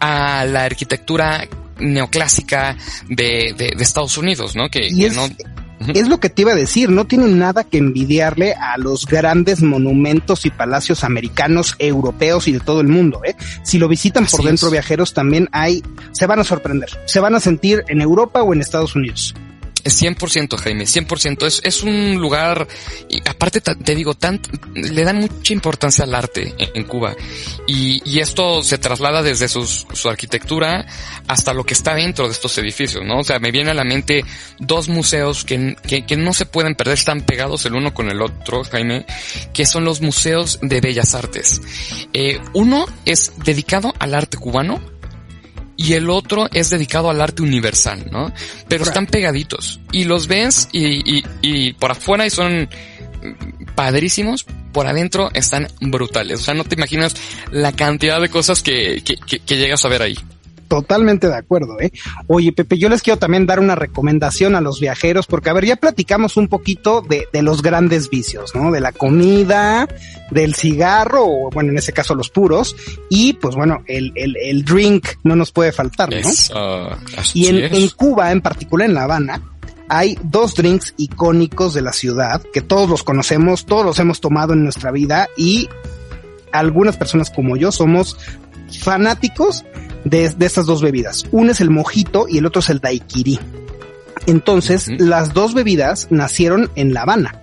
a 0.00 0.44
la 0.44 0.64
arquitectura 0.64 1.46
neoclásica 1.78 2.76
de, 3.08 3.54
de, 3.56 3.72
de 3.76 3.82
Estados 3.82 4.18
Unidos, 4.18 4.56
¿no? 4.56 4.68
Que, 4.68 4.88
es, 4.88 5.14
no, 5.14 5.28
es 5.94 6.08
lo 6.08 6.18
que 6.18 6.28
te 6.28 6.42
iba 6.42 6.52
a 6.52 6.56
decir, 6.56 6.90
no 6.90 7.06
tienen 7.06 7.38
nada 7.38 7.64
que 7.64 7.78
envidiarle 7.78 8.54
a 8.54 8.76
los 8.78 9.06
grandes 9.06 9.62
monumentos 9.62 10.44
y 10.44 10.50
palacios 10.50 11.04
americanos, 11.04 11.76
europeos 11.78 12.48
y 12.48 12.52
de 12.52 12.60
todo 12.60 12.80
el 12.80 12.88
mundo, 12.88 13.20
¿eh? 13.24 13.36
Si 13.62 13.78
lo 13.78 13.88
visitan 13.88 14.26
por 14.26 14.42
dentro 14.42 14.68
es. 14.68 14.72
viajeros 14.72 15.14
también 15.14 15.48
hay, 15.52 15.82
se 16.12 16.26
van 16.26 16.40
a 16.40 16.44
sorprender, 16.44 16.90
se 17.06 17.20
van 17.20 17.34
a 17.34 17.40
sentir 17.40 17.84
en 17.88 18.00
Europa 18.00 18.42
o 18.42 18.52
en 18.52 18.60
Estados 18.60 18.96
Unidos. 18.96 19.34
100% 19.88 20.56
Jaime, 20.56 20.84
100%. 20.84 21.46
Es, 21.46 21.60
es 21.64 21.82
un 21.82 22.16
lugar, 22.16 22.66
y 23.08 23.20
aparte 23.28 23.60
te 23.60 23.94
digo, 23.94 24.14
tan, 24.14 24.40
le 24.74 25.04
dan 25.04 25.18
mucha 25.18 25.52
importancia 25.52 26.04
al 26.04 26.14
arte 26.14 26.54
en, 26.58 26.84
Cuba. 26.84 27.14
Y, 27.66 28.00
y 28.04 28.20
esto 28.20 28.62
se 28.62 28.78
traslada 28.78 29.22
desde 29.22 29.48
sus, 29.48 29.86
su 29.92 30.08
arquitectura 30.08 30.86
hasta 31.26 31.52
lo 31.52 31.64
que 31.64 31.74
está 31.74 31.94
dentro 31.94 32.26
de 32.26 32.32
estos 32.32 32.56
edificios, 32.58 33.04
¿no? 33.04 33.18
O 33.20 33.24
sea, 33.24 33.38
me 33.38 33.50
viene 33.50 33.70
a 33.70 33.74
la 33.74 33.84
mente 33.84 34.24
dos 34.58 34.88
museos 34.88 35.44
que, 35.44 35.76
que, 35.86 36.06
que 36.06 36.16
no 36.16 36.32
se 36.32 36.46
pueden 36.46 36.74
perder, 36.74 36.94
están 36.94 37.22
pegados 37.22 37.66
el 37.66 37.74
uno 37.74 37.92
con 37.92 38.10
el 38.10 38.22
otro, 38.22 38.64
Jaime, 38.64 39.06
que 39.52 39.66
son 39.66 39.84
los 39.84 40.00
museos 40.00 40.58
de 40.62 40.80
bellas 40.80 41.14
artes. 41.14 41.60
Eh, 42.12 42.40
uno 42.54 42.86
es 43.04 43.32
dedicado 43.44 43.94
al 43.98 44.14
arte 44.14 44.38
cubano, 44.38 44.80
y 45.78 45.92
el 45.92 46.10
otro 46.10 46.48
es 46.52 46.70
dedicado 46.70 47.08
al 47.08 47.20
arte 47.20 47.40
universal, 47.40 48.04
¿no? 48.10 48.32
Pero 48.66 48.82
están 48.82 49.06
pegaditos 49.06 49.80
y 49.92 50.04
los 50.04 50.26
ves 50.26 50.68
y, 50.72 51.18
y, 51.18 51.24
y 51.40 51.72
por 51.74 51.92
afuera 51.92 52.26
y 52.26 52.30
son 52.30 52.68
padrísimos, 53.76 54.44
por 54.72 54.88
adentro 54.88 55.30
están 55.34 55.68
brutales. 55.80 56.40
O 56.40 56.42
sea, 56.42 56.54
no 56.54 56.64
te 56.64 56.74
imaginas 56.74 57.14
la 57.52 57.70
cantidad 57.72 58.20
de 58.20 58.28
cosas 58.28 58.60
que, 58.60 59.02
que, 59.04 59.16
que, 59.16 59.38
que 59.38 59.56
llegas 59.56 59.84
a 59.84 59.88
ver 59.88 60.02
ahí. 60.02 60.18
Totalmente 60.68 61.28
de 61.28 61.36
acuerdo, 61.36 61.80
¿eh? 61.80 61.90
Oye, 62.26 62.52
Pepe, 62.52 62.78
yo 62.78 62.88
les 62.88 63.02
quiero 63.02 63.18
también 63.18 63.46
dar 63.46 63.58
una 63.58 63.74
recomendación 63.74 64.54
a 64.54 64.60
los 64.60 64.80
viajeros, 64.80 65.26
porque 65.26 65.48
a 65.48 65.54
ver, 65.54 65.64
ya 65.64 65.76
platicamos 65.76 66.36
un 66.36 66.48
poquito 66.48 67.00
de, 67.00 67.26
de 67.32 67.42
los 67.42 67.62
grandes 67.62 68.10
vicios, 68.10 68.54
¿no? 68.54 68.70
De 68.70 68.80
la 68.80 68.92
comida, 68.92 69.88
del 70.30 70.54
cigarro, 70.54 71.24
o 71.24 71.50
bueno, 71.50 71.70
en 71.70 71.78
ese 71.78 71.92
caso 71.92 72.14
los 72.14 72.28
puros, 72.28 72.76
y 73.08 73.32
pues 73.32 73.56
bueno, 73.56 73.82
el, 73.86 74.12
el, 74.14 74.36
el 74.36 74.64
drink 74.64 75.08
no 75.24 75.36
nos 75.36 75.52
puede 75.52 75.72
faltar, 75.72 76.10
¿no? 76.10 76.30
Y 77.32 77.46
en, 77.46 77.74
en 77.74 77.88
Cuba, 77.90 78.30
en 78.30 78.42
particular 78.42 78.88
en 78.88 78.94
La 78.94 79.04
Habana, 79.04 79.42
hay 79.88 80.18
dos 80.22 80.54
drinks 80.54 80.94
icónicos 80.98 81.72
de 81.74 81.82
la 81.82 81.92
ciudad 81.92 82.42
que 82.52 82.60
todos 82.60 82.88
los 82.90 83.02
conocemos, 83.02 83.64
todos 83.64 83.84
los 83.86 83.98
hemos 83.98 84.20
tomado 84.20 84.52
en 84.52 84.64
nuestra 84.64 84.90
vida 84.90 85.28
y 85.36 85.68
algunas 86.52 86.96
personas 86.96 87.30
como 87.30 87.56
yo 87.56 87.72
somos 87.72 88.18
fanáticos 88.78 89.64
de, 90.04 90.28
de 90.30 90.46
estas 90.46 90.66
dos 90.66 90.82
bebidas. 90.82 91.24
Uno 91.30 91.52
es 91.52 91.60
el 91.60 91.70
mojito 91.70 92.26
y 92.28 92.38
el 92.38 92.46
otro 92.46 92.60
es 92.60 92.70
el 92.70 92.80
daiquiri. 92.80 93.38
Entonces, 94.26 94.88
las 94.98 95.32
dos 95.32 95.54
bebidas 95.54 96.08
nacieron 96.10 96.70
en 96.74 96.92
La 96.92 97.02
Habana. 97.02 97.42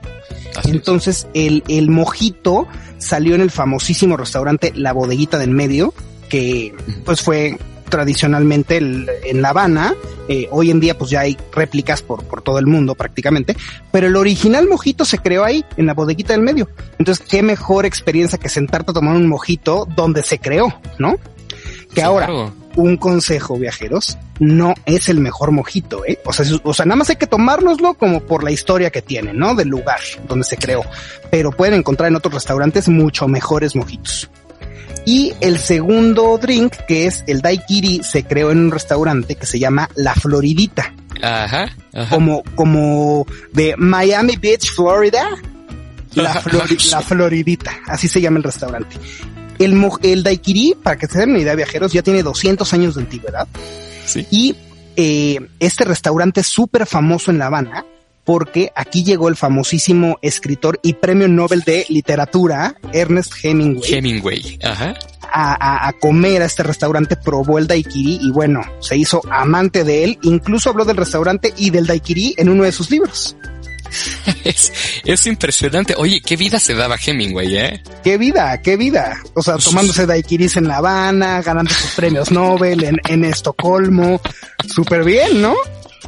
Así. 0.55 0.71
Entonces, 0.71 1.27
el, 1.33 1.63
el 1.67 1.89
mojito 1.89 2.67
salió 2.97 3.35
en 3.35 3.41
el 3.41 3.51
famosísimo 3.51 4.17
restaurante 4.17 4.71
La 4.75 4.93
Bodeguita 4.93 5.37
del 5.37 5.51
Medio, 5.51 5.93
que 6.29 6.73
pues 7.03 7.21
fue 7.21 7.57
tradicionalmente 7.89 8.77
el- 8.77 9.09
en 9.23 9.41
La 9.41 9.49
Habana. 9.49 9.93
Eh, 10.27 10.47
hoy 10.51 10.71
en 10.71 10.79
día 10.79 10.97
pues 10.97 11.11
ya 11.11 11.21
hay 11.21 11.37
réplicas 11.53 12.01
por, 12.01 12.23
por 12.23 12.41
todo 12.41 12.57
el 12.59 12.65
mundo 12.65 12.95
prácticamente, 12.95 13.55
pero 13.91 14.07
el 14.07 14.15
original 14.15 14.67
mojito 14.67 15.05
se 15.05 15.19
creó 15.19 15.43
ahí, 15.43 15.63
en 15.77 15.85
la 15.85 15.93
bodeguita 15.93 16.33
del 16.33 16.41
medio. 16.41 16.67
Entonces, 16.97 17.25
qué 17.29 17.43
mejor 17.43 17.85
experiencia 17.85 18.37
que 18.39 18.49
sentarte 18.49 18.91
a 18.91 18.93
tomar 18.93 19.15
un 19.15 19.27
mojito 19.27 19.87
donde 19.95 20.23
se 20.23 20.39
creó, 20.39 20.73
¿no? 20.97 21.17
Que 21.93 22.01
Sí, 22.01 22.01
ahora, 22.01 22.25
claro. 22.25 22.53
un 22.75 22.97
consejo, 22.97 23.57
viajeros, 23.57 24.17
no 24.39 24.73
es 24.85 25.07
el 25.07 25.19
mejor 25.19 25.51
mojito, 25.51 26.03
¿eh? 26.05 26.19
O 26.25 26.33
sea, 26.33 26.45
o 26.63 26.73
sea, 26.73 26.85
nada 26.85 26.97
más 26.97 27.09
hay 27.09 27.15
que 27.15 27.27
tomárnoslo 27.27 27.93
como 27.93 28.19
por 28.21 28.43
la 28.43 28.51
historia 28.51 28.89
que 28.89 29.01
tiene, 29.01 29.31
¿no? 29.33 29.55
Del 29.55 29.69
lugar 29.69 29.99
donde 30.27 30.43
se 30.43 30.57
creó. 30.57 30.81
Pero 31.31 31.51
pueden 31.51 31.75
encontrar 31.75 32.09
en 32.09 32.15
otros 32.17 32.33
restaurantes 32.33 32.89
mucho 32.89 33.27
mejores 33.27 33.75
mojitos. 33.75 34.29
Y 35.05 35.33
el 35.39 35.59
segundo 35.59 36.37
drink, 36.39 36.73
que 36.87 37.05
es 37.05 37.23
el 37.27 37.41
daiquiri, 37.41 38.01
se 38.03 38.23
creó 38.23 38.51
en 38.51 38.57
un 38.59 38.71
restaurante 38.71 39.35
que 39.35 39.45
se 39.45 39.59
llama 39.59 39.89
La 39.95 40.15
Floridita, 40.15 40.93
Ajá, 41.21 41.67
ajá. 41.93 42.09
como, 42.09 42.43
como 42.55 43.25
de 43.53 43.75
Miami 43.77 44.35
Beach, 44.37 44.71
Florida. 44.73 45.29
La, 46.15 46.33
Flori- 46.41 46.89
la 46.91 47.01
Floridita, 47.01 47.71
así 47.87 48.07
se 48.07 48.19
llama 48.21 48.37
el 48.37 48.43
restaurante. 48.43 48.95
El 49.59 50.23
daiquiri, 50.23 50.75
para 50.81 50.97
que 50.97 51.07
se 51.07 51.19
den 51.19 51.29
una 51.31 51.39
idea, 51.39 51.55
viajeros, 51.55 51.93
ya 51.93 52.01
tiene 52.01 52.23
200 52.23 52.73
años 52.73 52.95
de 52.95 53.01
antigüedad. 53.01 53.47
Sí. 54.05 54.25
Y 54.31 54.55
eh, 54.95 55.39
este 55.59 55.85
restaurante 55.85 56.41
es 56.41 56.47
súper 56.47 56.85
famoso 56.85 57.31
en 57.31 57.37
La 57.37 57.45
Habana 57.47 57.85
porque 58.25 58.71
aquí 58.75 59.03
llegó 59.03 59.29
el 59.29 59.35
famosísimo 59.37 60.17
escritor 60.21 60.79
y 60.83 60.93
premio 60.93 61.27
Nobel 61.27 61.61
de 61.61 61.85
literatura, 61.89 62.75
Ernest 62.91 63.31
Hemingway, 63.43 63.93
Hemingway. 63.93 64.59
Ajá. 64.63 64.95
a, 65.21 65.53
a- 65.53 65.87
a 65.87 65.93
comer 65.93 66.41
a 66.41 66.45
este 66.45 66.63
restaurante, 66.63 67.15
probó 67.15 67.57
el 67.59 67.67
daiquiri 67.67 68.19
y 68.21 68.31
bueno, 68.31 68.61
se 68.79 68.97
hizo 68.97 69.21
amante 69.31 69.83
de 69.83 70.03
él, 70.03 70.19
incluso 70.23 70.69
habló 70.69 70.85
del 70.85 70.97
restaurante 70.97 71.53
y 71.57 71.69
del 71.69 71.85
daiquiri 71.87 72.33
en 72.37 72.49
uno 72.49 72.63
de 72.63 72.71
sus 72.71 72.89
libros. 72.91 73.35
Es, 74.43 74.73
es 75.05 75.25
impresionante. 75.27 75.93
Oye, 75.97 76.19
qué 76.21 76.35
vida 76.35 76.59
se 76.59 76.73
daba 76.73 76.97
Hemingway, 77.03 77.55
¿eh? 77.57 77.83
¡Qué 78.03 78.17
vida, 78.17 78.59
qué 78.61 78.75
vida! 78.77 79.17
O 79.35 79.41
sea, 79.41 79.55
tomándose 79.57 80.05
daiquiris 80.05 80.57
en 80.57 80.67
La 80.67 80.77
Habana, 80.77 81.41
ganando 81.41 81.71
sus 81.73 81.91
premios 81.91 82.31
Nobel 82.31 82.83
en, 82.83 82.99
en 83.07 83.23
Estocolmo. 83.23 84.19
Súper 84.67 85.03
bien, 85.03 85.41
¿no? 85.41 85.55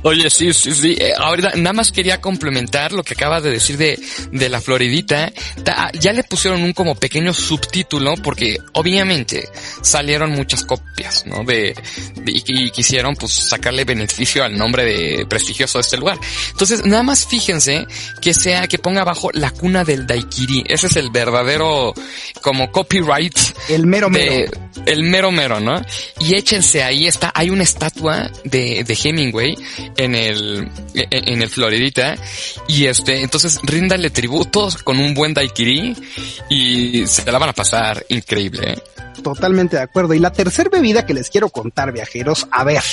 Oye, 0.03 0.29
sí, 0.29 0.53
sí, 0.53 0.71
sí. 0.71 0.95
Eh, 0.99 1.13
ahorita 1.17 1.51
nada 1.55 1.73
más 1.73 1.91
quería 1.91 2.21
complementar 2.21 2.91
lo 2.91 3.03
que 3.03 3.13
acaba 3.13 3.41
de 3.41 3.51
decir 3.51 3.77
de, 3.77 3.99
de 4.31 4.49
la 4.49 4.62
Floridita. 4.62 5.31
ya 5.99 6.13
le 6.13 6.23
pusieron 6.23 6.62
un 6.63 6.73
como 6.73 6.95
pequeño 6.95 7.33
subtítulo 7.33 8.15
porque 8.23 8.57
obviamente 8.73 9.49
salieron 9.81 10.31
muchas 10.31 10.63
copias, 10.63 11.25
¿no? 11.25 11.43
De, 11.43 11.75
y, 12.25 12.71
quisieron 12.71 13.15
pues 13.15 13.33
sacarle 13.33 13.86
beneficio 13.86 14.43
al 14.43 14.57
nombre 14.57 14.86
de 14.86 15.25
prestigioso 15.25 15.77
de 15.77 15.81
este 15.81 15.97
lugar. 15.97 16.17
Entonces, 16.51 16.86
nada 16.86 17.03
más 17.03 17.25
fíjense 17.25 17.86
que 18.21 18.33
sea, 18.33 18.67
que 18.67 18.77
ponga 18.77 19.01
abajo 19.01 19.29
la 19.33 19.51
cuna 19.51 19.83
del 19.83 20.05
daiquiri. 20.05 20.63
Ese 20.67 20.88
es 20.88 20.95
el 20.95 21.10
verdadero 21.12 21.93
como 22.41 22.71
copyright. 22.71 23.38
El 23.69 23.88
mero 23.88 24.10
mero. 24.10 24.51
El 24.86 25.04
mero 25.04 25.32
mero, 25.32 25.60
¿no? 25.60 25.82
Y 26.20 26.36
échense 26.36 26.84
ahí 26.84 27.08
está, 27.08 27.32
hay 27.34 27.50
una 27.50 27.63
estatua 27.63 28.30
de, 28.44 28.84
de 28.84 28.98
Hemingway 29.04 29.58
en 29.96 30.16
el, 30.16 30.70
en 30.94 31.42
el 31.42 31.50
Floridita. 31.50 32.16
Y 32.68 32.86
este, 32.86 33.22
entonces 33.22 33.60
ríndale 33.63 34.10
tributo 34.10 34.70
con 34.84 35.00
un 35.00 35.13
buen 35.13 35.34
daiquiri 35.34 35.96
y 36.50 37.08
se 37.08 37.30
la 37.32 37.38
van 37.38 37.50
a 37.50 37.54
pasar 37.54 38.06
increíble. 38.10 38.74
¿eh? 38.74 38.84
Totalmente 39.22 39.78
de 39.78 39.84
acuerdo. 39.84 40.13
Y 40.13 40.20
la 40.20 40.32
tercera 40.32 40.70
bebida 40.70 41.06
que 41.06 41.13
les 41.13 41.30
quiero 41.30 41.50
contar, 41.50 41.92
viajeros, 41.92 42.48
a 42.52 42.63
ver. 42.63 42.84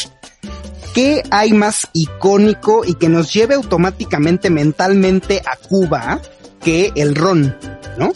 ¿Qué 0.94 1.22
hay 1.30 1.52
más 1.52 1.88
icónico 1.92 2.84
y 2.84 2.94
que 2.94 3.08
nos 3.08 3.32
lleve 3.32 3.56
automáticamente 3.56 4.48
mentalmente 4.48 5.42
a 5.44 5.56
Cuba 5.56 6.20
que 6.62 6.92
el 6.94 7.16
ron, 7.16 7.56
¿no? 7.98 8.12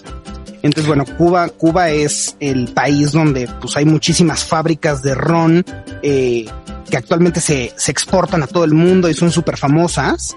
Entonces, 0.62 0.87
bueno, 0.87 1.05
Cuba, 1.16 1.49
Cuba 1.49 1.90
es 1.90 2.37
el 2.40 2.68
país 2.68 3.12
donde 3.12 3.49
pues 3.61 3.77
hay 3.77 3.85
muchísimas 3.85 4.44
fábricas 4.44 5.03
de 5.03 5.14
ron 5.14 5.64
eh, 6.03 6.47
que 6.90 6.97
actualmente 6.97 7.40
se, 7.40 7.73
se 7.77 7.92
exportan 7.92 8.42
a 8.42 8.47
todo 8.47 8.64
el 8.64 8.75
mundo 8.75 9.09
y 9.09 9.14
son 9.14 9.31
súper 9.31 9.57
famosas. 9.57 10.37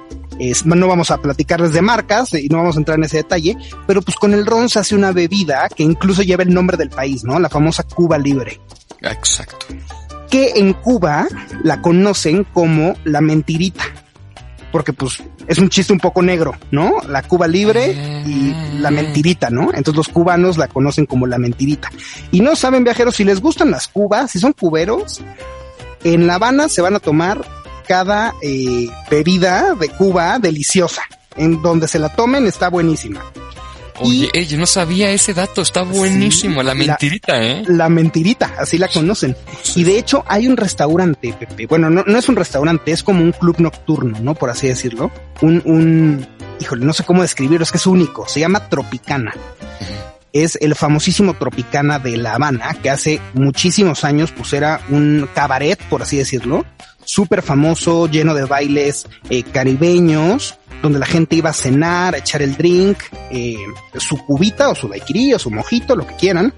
no 0.65 0.88
vamos 0.88 1.12
a 1.12 1.17
platicarles 1.17 1.73
de 1.73 1.81
marcas 1.81 2.34
y 2.34 2.47
no 2.49 2.57
vamos 2.57 2.75
a 2.75 2.79
entrar 2.79 2.97
en 2.97 3.05
ese 3.05 3.17
detalle, 3.17 3.57
pero 3.88 4.01
pues 4.01 4.17
con 4.17 4.34
el 4.34 4.45
ron 4.45 4.69
se 4.69 4.79
hace 4.79 4.95
una 4.95 5.12
bebida 5.12 5.67
que 5.69 5.84
incluso 5.84 6.21
lleva 6.21 6.43
el 6.43 6.53
nombre 6.53 6.77
del 6.77 6.89
país, 6.89 7.23
¿no? 7.23 7.39
La 7.39 7.49
famosa 7.49 7.84
Cuba 7.84 8.17
Libre. 8.17 8.60
Exacto. 9.01 9.65
Que 10.29 10.53
en 10.55 10.73
Cuba 10.73 11.27
la 11.63 11.81
conocen 11.81 12.45
como 12.53 12.95
la 13.03 13.21
mentirita 13.21 13.84
porque 14.71 14.93
pues 14.93 15.21
es 15.47 15.57
un 15.57 15.69
chiste 15.69 15.93
un 15.93 15.99
poco 15.99 16.21
negro, 16.21 16.55
¿no? 16.71 16.97
La 17.07 17.23
Cuba 17.23 17.47
libre 17.47 17.91
y 18.25 18.53
la 18.79 18.89
ah. 18.89 18.91
mentirita, 18.91 19.49
¿no? 19.49 19.69
Entonces 19.73 19.95
los 19.95 20.07
cubanos 20.07 20.57
la 20.57 20.67
conocen 20.67 21.05
como 21.05 21.27
la 21.27 21.38
mentirita. 21.38 21.89
Y 22.31 22.41
no 22.41 22.55
saben 22.55 22.84
viajeros 22.84 23.15
si 23.15 23.23
les 23.23 23.41
gustan 23.41 23.71
las 23.71 23.88
cubas, 23.88 24.31
si 24.31 24.39
son 24.39 24.53
cuberos, 24.53 25.21
en 26.03 26.27
La 26.27 26.36
Habana 26.36 26.69
se 26.69 26.81
van 26.81 26.95
a 26.95 26.99
tomar 26.99 27.45
cada 27.88 28.34
eh, 28.41 28.88
bebida 29.10 29.75
de 29.75 29.89
Cuba 29.89 30.39
deliciosa. 30.39 31.03
En 31.36 31.62
donde 31.62 31.88
se 31.88 31.99
la 31.99 32.10
tomen 32.10 32.45
está 32.45 32.69
buenísima. 32.69 33.21
Oye, 34.01 34.45
yo 34.45 34.57
no 34.57 34.65
sabía 34.65 35.11
ese 35.11 35.33
dato, 35.33 35.61
está 35.61 35.83
buenísimo, 35.83 36.63
la 36.63 36.73
mentirita, 36.73 37.41
¿eh? 37.41 37.63
La 37.67 37.89
mentirita, 37.89 38.55
así 38.57 38.77
la 38.77 38.87
conocen. 38.87 39.35
Y 39.75 39.83
de 39.83 39.97
hecho 39.97 40.23
hay 40.27 40.47
un 40.47 40.57
restaurante, 40.57 41.33
Pepe. 41.37 41.67
Bueno, 41.67 41.89
no, 41.89 42.03
no 42.05 42.17
es 42.17 42.27
un 42.29 42.35
restaurante, 42.35 42.91
es 42.91 43.03
como 43.03 43.23
un 43.23 43.31
club 43.31 43.59
nocturno, 43.59 44.19
¿no? 44.19 44.35
Por 44.35 44.49
así 44.49 44.67
decirlo. 44.67 45.11
Un, 45.41 45.61
un, 45.65 46.27
híjole, 46.59 46.85
no 46.85 46.93
sé 46.93 47.03
cómo 47.03 47.21
describirlo, 47.21 47.63
es 47.63 47.71
que 47.71 47.77
es 47.77 47.87
único. 47.87 48.27
Se 48.27 48.39
llama 48.39 48.69
Tropicana. 48.69 49.33
Es 50.33 50.57
el 50.61 50.75
famosísimo 50.75 51.33
Tropicana 51.33 51.99
de 51.99 52.15
La 52.17 52.35
Habana, 52.35 52.73
que 52.81 52.89
hace 52.89 53.19
muchísimos 53.33 54.05
años 54.05 54.31
pues 54.31 54.53
era 54.53 54.79
un 54.89 55.27
cabaret, 55.33 55.77
por 55.89 56.01
así 56.01 56.17
decirlo, 56.17 56.65
súper 57.03 57.41
famoso, 57.41 58.07
lleno 58.07 58.33
de 58.33 58.45
bailes 58.45 59.07
eh, 59.29 59.43
caribeños, 59.43 60.57
donde 60.82 61.00
la 61.00 61.06
gente 61.06 61.36
iba 61.36 61.50
a 61.50 61.54
cenar, 61.54 62.15
a 62.15 62.17
echar 62.17 62.41
el 62.41 62.56
drink, 62.56 62.98
eh, 63.30 63.56
su 63.98 64.17
cubita 64.26 64.70
o 64.70 64.76
su 64.76 64.88
daiquiri 64.88 65.34
o 65.34 65.39
su 65.39 65.52
mojito, 65.52 65.96
lo 65.96 66.08
que 66.08 66.15
quieran. 66.15 66.54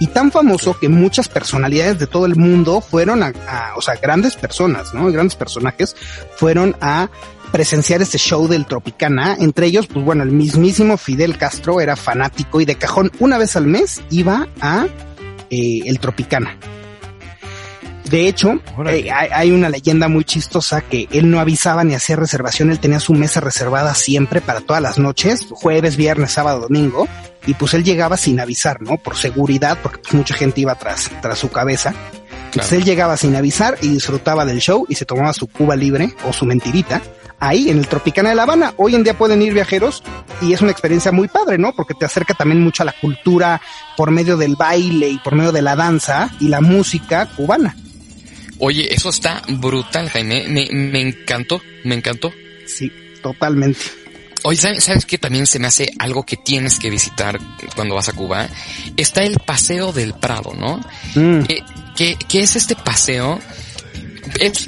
Y 0.00 0.06
tan 0.08 0.30
famoso 0.30 0.78
que 0.78 0.88
muchas 0.88 1.28
personalidades 1.28 1.98
de 1.98 2.06
todo 2.06 2.26
el 2.26 2.36
mundo 2.36 2.80
fueron 2.80 3.22
a, 3.22 3.32
o 3.76 3.82
sea, 3.82 3.96
grandes 3.96 4.36
personas, 4.36 4.94
¿no? 4.94 5.10
Grandes 5.10 5.34
personajes 5.34 5.96
fueron 6.36 6.76
a 6.80 7.08
presenciar 7.52 8.02
este 8.02 8.18
show 8.18 8.48
del 8.48 8.66
Tropicana. 8.66 9.36
Entre 9.38 9.66
ellos, 9.66 9.86
pues 9.86 10.04
bueno, 10.04 10.22
el 10.22 10.30
mismísimo 10.30 10.96
Fidel 10.96 11.36
Castro 11.36 11.80
era 11.80 11.96
fanático 11.96 12.60
y 12.60 12.64
de 12.64 12.76
cajón 12.76 13.10
una 13.18 13.38
vez 13.38 13.56
al 13.56 13.66
mes 13.66 14.02
iba 14.10 14.48
a 14.60 14.86
eh, 15.50 15.80
el 15.84 15.98
Tropicana. 15.98 16.56
De 18.08 18.28
hecho, 18.28 18.60
eh, 18.88 19.10
hay, 19.10 19.50
una 19.50 19.68
leyenda 19.68 20.08
muy 20.08 20.24
chistosa 20.24 20.80
que 20.80 21.08
él 21.10 21.28
no 21.28 21.40
avisaba 21.40 21.82
ni 21.82 21.94
hacía 21.94 22.14
reservación, 22.14 22.70
él 22.70 22.78
tenía 22.78 23.00
su 23.00 23.14
mesa 23.14 23.40
reservada 23.40 23.94
siempre 23.94 24.40
para 24.40 24.60
todas 24.60 24.80
las 24.80 24.98
noches, 24.98 25.46
jueves, 25.50 25.96
viernes, 25.96 26.30
sábado, 26.30 26.60
domingo, 26.60 27.08
y 27.46 27.54
pues 27.54 27.74
él 27.74 27.82
llegaba 27.82 28.16
sin 28.16 28.38
avisar, 28.38 28.80
¿no? 28.80 28.96
Por 28.96 29.16
seguridad, 29.16 29.78
porque 29.82 29.98
pues 29.98 30.14
mucha 30.14 30.34
gente 30.34 30.60
iba 30.60 30.76
tras, 30.76 31.10
tras 31.20 31.38
su 31.38 31.50
cabeza. 31.50 31.94
Entonces 32.46 32.72
él 32.74 32.84
llegaba 32.84 33.16
sin 33.16 33.34
avisar 33.34 33.76
y 33.82 33.88
disfrutaba 33.88 34.44
del 34.44 34.60
show 34.60 34.86
y 34.88 34.94
se 34.94 35.04
tomaba 35.04 35.32
su 35.32 35.48
cuba 35.48 35.74
libre 35.74 36.14
o 36.28 36.32
su 36.32 36.46
mentirita 36.46 37.02
ahí 37.40 37.70
en 37.70 37.78
el 37.78 37.88
Tropicana 37.88 38.30
de 38.30 38.34
La 38.34 38.44
Habana. 38.44 38.72
Hoy 38.76 38.94
en 38.94 39.04
día 39.04 39.18
pueden 39.18 39.42
ir 39.42 39.52
viajeros 39.52 40.02
y 40.40 40.52
es 40.52 40.60
una 40.60 40.70
experiencia 40.70 41.12
muy 41.12 41.28
padre, 41.28 41.58
¿no? 41.58 41.72
Porque 41.72 41.94
te 41.94 42.06
acerca 42.06 42.34
también 42.34 42.62
mucho 42.62 42.82
a 42.82 42.86
la 42.86 42.94
cultura 43.00 43.60
por 43.96 44.10
medio 44.10 44.36
del 44.36 44.56
baile 44.56 45.08
y 45.08 45.18
por 45.18 45.34
medio 45.34 45.52
de 45.52 45.62
la 45.62 45.76
danza 45.76 46.30
y 46.40 46.48
la 46.48 46.60
música 46.60 47.26
cubana. 47.36 47.76
Oye, 48.58 48.92
eso 48.94 49.10
está 49.10 49.42
brutal, 49.48 50.08
Jaime. 50.08 50.46
Me, 50.48 50.68
me 50.70 51.00
encantó, 51.00 51.60
me 51.84 51.94
encantó. 51.94 52.32
Sí, 52.66 52.90
totalmente. 53.22 53.80
Oye, 54.42 54.58
¿sabes, 54.58 54.84
¿sabes 54.84 55.04
qué 55.06 55.18
también 55.18 55.46
se 55.46 55.58
me 55.58 55.66
hace 55.66 55.92
algo 55.98 56.24
que 56.24 56.36
tienes 56.36 56.78
que 56.78 56.88
visitar 56.88 57.38
cuando 57.74 57.94
vas 57.94 58.08
a 58.08 58.12
Cuba? 58.12 58.48
Está 58.96 59.24
el 59.24 59.38
Paseo 59.40 59.92
del 59.92 60.14
Prado, 60.14 60.54
¿no? 60.54 60.78
Mm. 61.14 61.44
Eh, 61.48 61.64
¿qué, 61.96 62.16
¿qué, 62.28 62.42
es 62.42 62.54
este 62.54 62.76
paseo? 62.76 63.40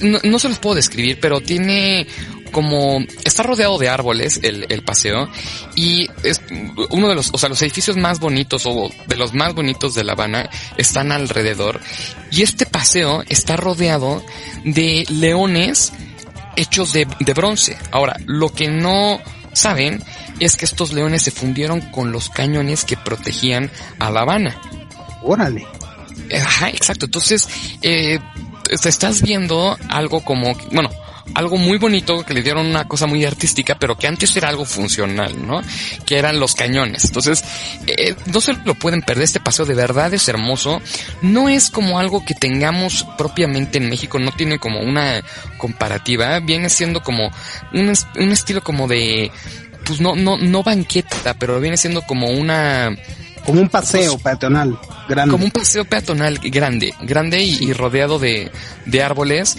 no, 0.02 0.18
no, 0.24 0.38
se 0.38 0.48
los 0.48 0.58
puedo 0.58 0.74
describir, 0.74 1.18
pero 1.20 1.40
tiene 1.40 2.06
como 2.48 3.00
está 3.24 3.42
rodeado 3.42 3.78
de 3.78 3.88
árboles 3.88 4.40
el, 4.42 4.66
el 4.68 4.82
paseo 4.82 5.28
y 5.74 6.08
es 6.22 6.40
uno 6.90 7.08
de 7.08 7.14
los, 7.14 7.30
o 7.32 7.38
sea, 7.38 7.48
los 7.48 7.60
edificios 7.62 7.96
más 7.96 8.20
bonitos 8.20 8.64
o 8.66 8.90
de 9.06 9.16
los 9.16 9.34
más 9.34 9.54
bonitos 9.54 9.94
de 9.94 10.04
La 10.04 10.12
Habana 10.12 10.50
están 10.76 11.12
alrededor 11.12 11.80
y 12.30 12.42
este 12.42 12.66
paseo 12.66 13.22
está 13.28 13.56
rodeado 13.56 14.22
de 14.64 15.04
leones 15.08 15.92
hechos 16.56 16.92
de, 16.92 17.06
de 17.20 17.34
bronce. 17.34 17.78
Ahora, 17.92 18.16
lo 18.26 18.52
que 18.52 18.68
no 18.68 19.20
saben 19.52 20.02
es 20.40 20.56
que 20.56 20.64
estos 20.64 20.92
leones 20.92 21.22
se 21.22 21.30
fundieron 21.30 21.80
con 21.80 22.12
los 22.12 22.30
cañones 22.30 22.84
que 22.84 22.96
protegían 22.96 23.70
a 23.98 24.10
La 24.10 24.20
Habana. 24.20 24.60
Órale. 25.22 25.66
Ajá, 26.34 26.68
exacto. 26.70 27.06
Entonces, 27.06 27.48
eh, 27.82 28.18
te 28.80 28.88
estás 28.88 29.22
viendo 29.22 29.76
algo 29.88 30.24
como, 30.24 30.54
bueno, 30.72 30.90
algo 31.34 31.56
muy 31.56 31.78
bonito 31.78 32.24
que 32.24 32.34
le 32.34 32.42
dieron 32.42 32.66
una 32.66 32.86
cosa 32.86 33.06
muy 33.06 33.24
artística, 33.24 33.78
pero 33.78 33.96
que 33.96 34.06
antes 34.06 34.34
era 34.36 34.48
algo 34.48 34.64
funcional, 34.64 35.46
¿no? 35.46 35.62
Que 36.04 36.18
eran 36.18 36.40
los 36.40 36.54
cañones. 36.54 37.04
Entonces, 37.04 37.44
eh, 37.86 38.14
no 38.26 38.40
se 38.40 38.54
lo 38.64 38.74
pueden 38.74 39.02
perder. 39.02 39.24
Este 39.24 39.40
paseo 39.40 39.66
de 39.66 39.74
verdad 39.74 40.12
es 40.14 40.28
hermoso. 40.28 40.80
No 41.22 41.48
es 41.48 41.70
como 41.70 41.98
algo 41.98 42.24
que 42.24 42.34
tengamos 42.34 43.06
propiamente 43.16 43.78
en 43.78 43.88
México, 43.88 44.18
no 44.18 44.32
tiene 44.32 44.58
como 44.58 44.80
una 44.80 45.22
comparativa. 45.56 46.40
Viene 46.40 46.68
siendo 46.68 47.02
como 47.02 47.30
un, 47.72 47.92
un 48.16 48.32
estilo 48.32 48.62
como 48.62 48.88
de, 48.88 49.30
pues 49.84 50.00
no, 50.00 50.16
no, 50.16 50.36
no 50.36 50.62
banqueta, 50.62 51.34
pero 51.34 51.60
viene 51.60 51.76
siendo 51.76 52.02
como 52.02 52.30
una, 52.30 52.96
como 53.48 53.62
un 53.62 53.68
paseo 53.70 54.12
pues, 54.12 54.24
peatonal 54.24 54.78
grande. 55.08 55.32
Como 55.32 55.46
un 55.46 55.50
paseo 55.50 55.84
peatonal 55.86 56.38
grande, 56.38 56.92
grande 57.00 57.42
y, 57.42 57.64
y 57.64 57.72
rodeado 57.72 58.18
de, 58.18 58.50
de, 58.84 59.02
árboles 59.02 59.56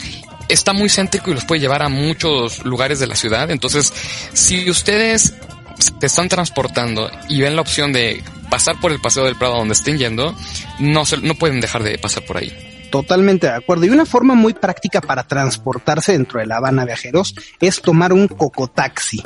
está 0.50 0.74
muy 0.74 0.90
céntrico 0.90 1.32
y 1.32 1.36
los 1.36 1.46
puede 1.46 1.62
llevar 1.62 1.82
a 1.82 1.90
muchos 1.90 2.66
lugares 2.66 3.00
de 3.00 3.08
la 3.08 3.16
ciudad. 3.16 3.50
Entonces, 3.52 3.94
si 4.34 4.70
ustedes 4.70 5.34
se 5.78 6.06
están 6.06 6.28
transportando 6.28 7.10
y 7.30 7.42
ven 7.42 7.56
la 7.56 7.62
opción 7.62 7.94
de 7.94 8.22
pasar 8.50 8.80
por 8.82 8.92
el 8.92 9.00
Paseo 9.00 9.24
del 9.26 9.36
Prado 9.36 9.58
donde 9.58 9.74
estén 9.74 9.98
yendo, 9.98 10.36
no, 10.80 11.06
se, 11.06 11.18
no 11.18 11.36
pueden 11.36 11.62
dejar 11.62 11.84
de 11.84 11.98
pasar 11.98 12.26
por 12.26 12.38
ahí. 12.38 12.52
Totalmente 12.92 13.48
de 13.48 13.54
acuerdo. 13.54 13.86
Y 13.86 13.90
una 13.90 14.06
forma 14.06 14.34
muy 14.34 14.54
práctica 14.54 15.00
para 15.00 15.24
transportarse 15.24 16.14
dentro 16.14 16.40
de 16.40 16.48
La 16.48 16.58
Habana 16.58 16.86
viajeros 16.86 17.36
es 17.60 17.82
tomar 17.82 18.12
un 18.12 18.28
cocotaxi 18.28 19.24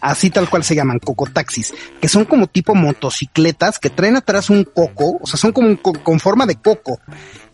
así 0.00 0.30
tal 0.30 0.48
cual 0.48 0.64
se 0.64 0.74
llaman, 0.74 0.98
cocotaxis, 0.98 1.72
que 2.00 2.08
son 2.08 2.24
como 2.24 2.46
tipo 2.46 2.74
motocicletas 2.74 3.78
que 3.78 3.90
traen 3.90 4.16
atrás 4.16 4.50
un 4.50 4.64
coco, 4.64 5.18
o 5.20 5.26
sea, 5.26 5.38
son 5.38 5.52
como 5.52 5.76
con 5.80 6.20
forma 6.20 6.46
de 6.46 6.56
coco. 6.56 7.00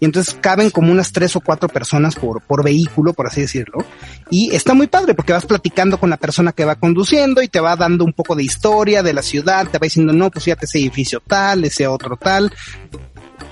Y 0.00 0.05
entonces 0.05 0.37
caben 0.40 0.70
como 0.70 0.90
unas 0.90 1.12
tres 1.12 1.37
o 1.37 1.40
cuatro 1.40 1.68
personas 1.68 2.16
por, 2.16 2.42
por 2.42 2.64
vehículo, 2.64 3.12
por 3.12 3.28
así 3.28 3.42
decirlo. 3.42 3.85
Y 4.31 4.52
está 4.52 4.74
muy 4.74 4.88
padre 4.88 5.14
porque 5.14 5.33
vas 5.33 5.46
platicando 5.46 5.98
con 5.98 6.11
la 6.11 6.16
persona 6.16 6.50
que 6.50 6.64
va 6.64 6.74
conduciendo 6.74 7.40
y 7.40 7.46
te 7.46 7.61
va 7.61 7.76
dando 7.76 8.05
un 8.05 8.12
poco 8.12 8.35
de 8.35 8.42
historia 8.42 9.05
de 9.05 9.12
la 9.12 9.22
ciudad, 9.22 9.68
te 9.68 9.78
va 9.78 9.85
diciendo, 9.85 10.12
no, 10.12 10.28
pues 10.31 10.44
fíjate 10.44 10.66
ese 10.66 10.78
edificio 10.78 11.22
tal, 11.24 11.64
ese 11.64 11.87
otro 11.87 12.16
tal 12.16 12.52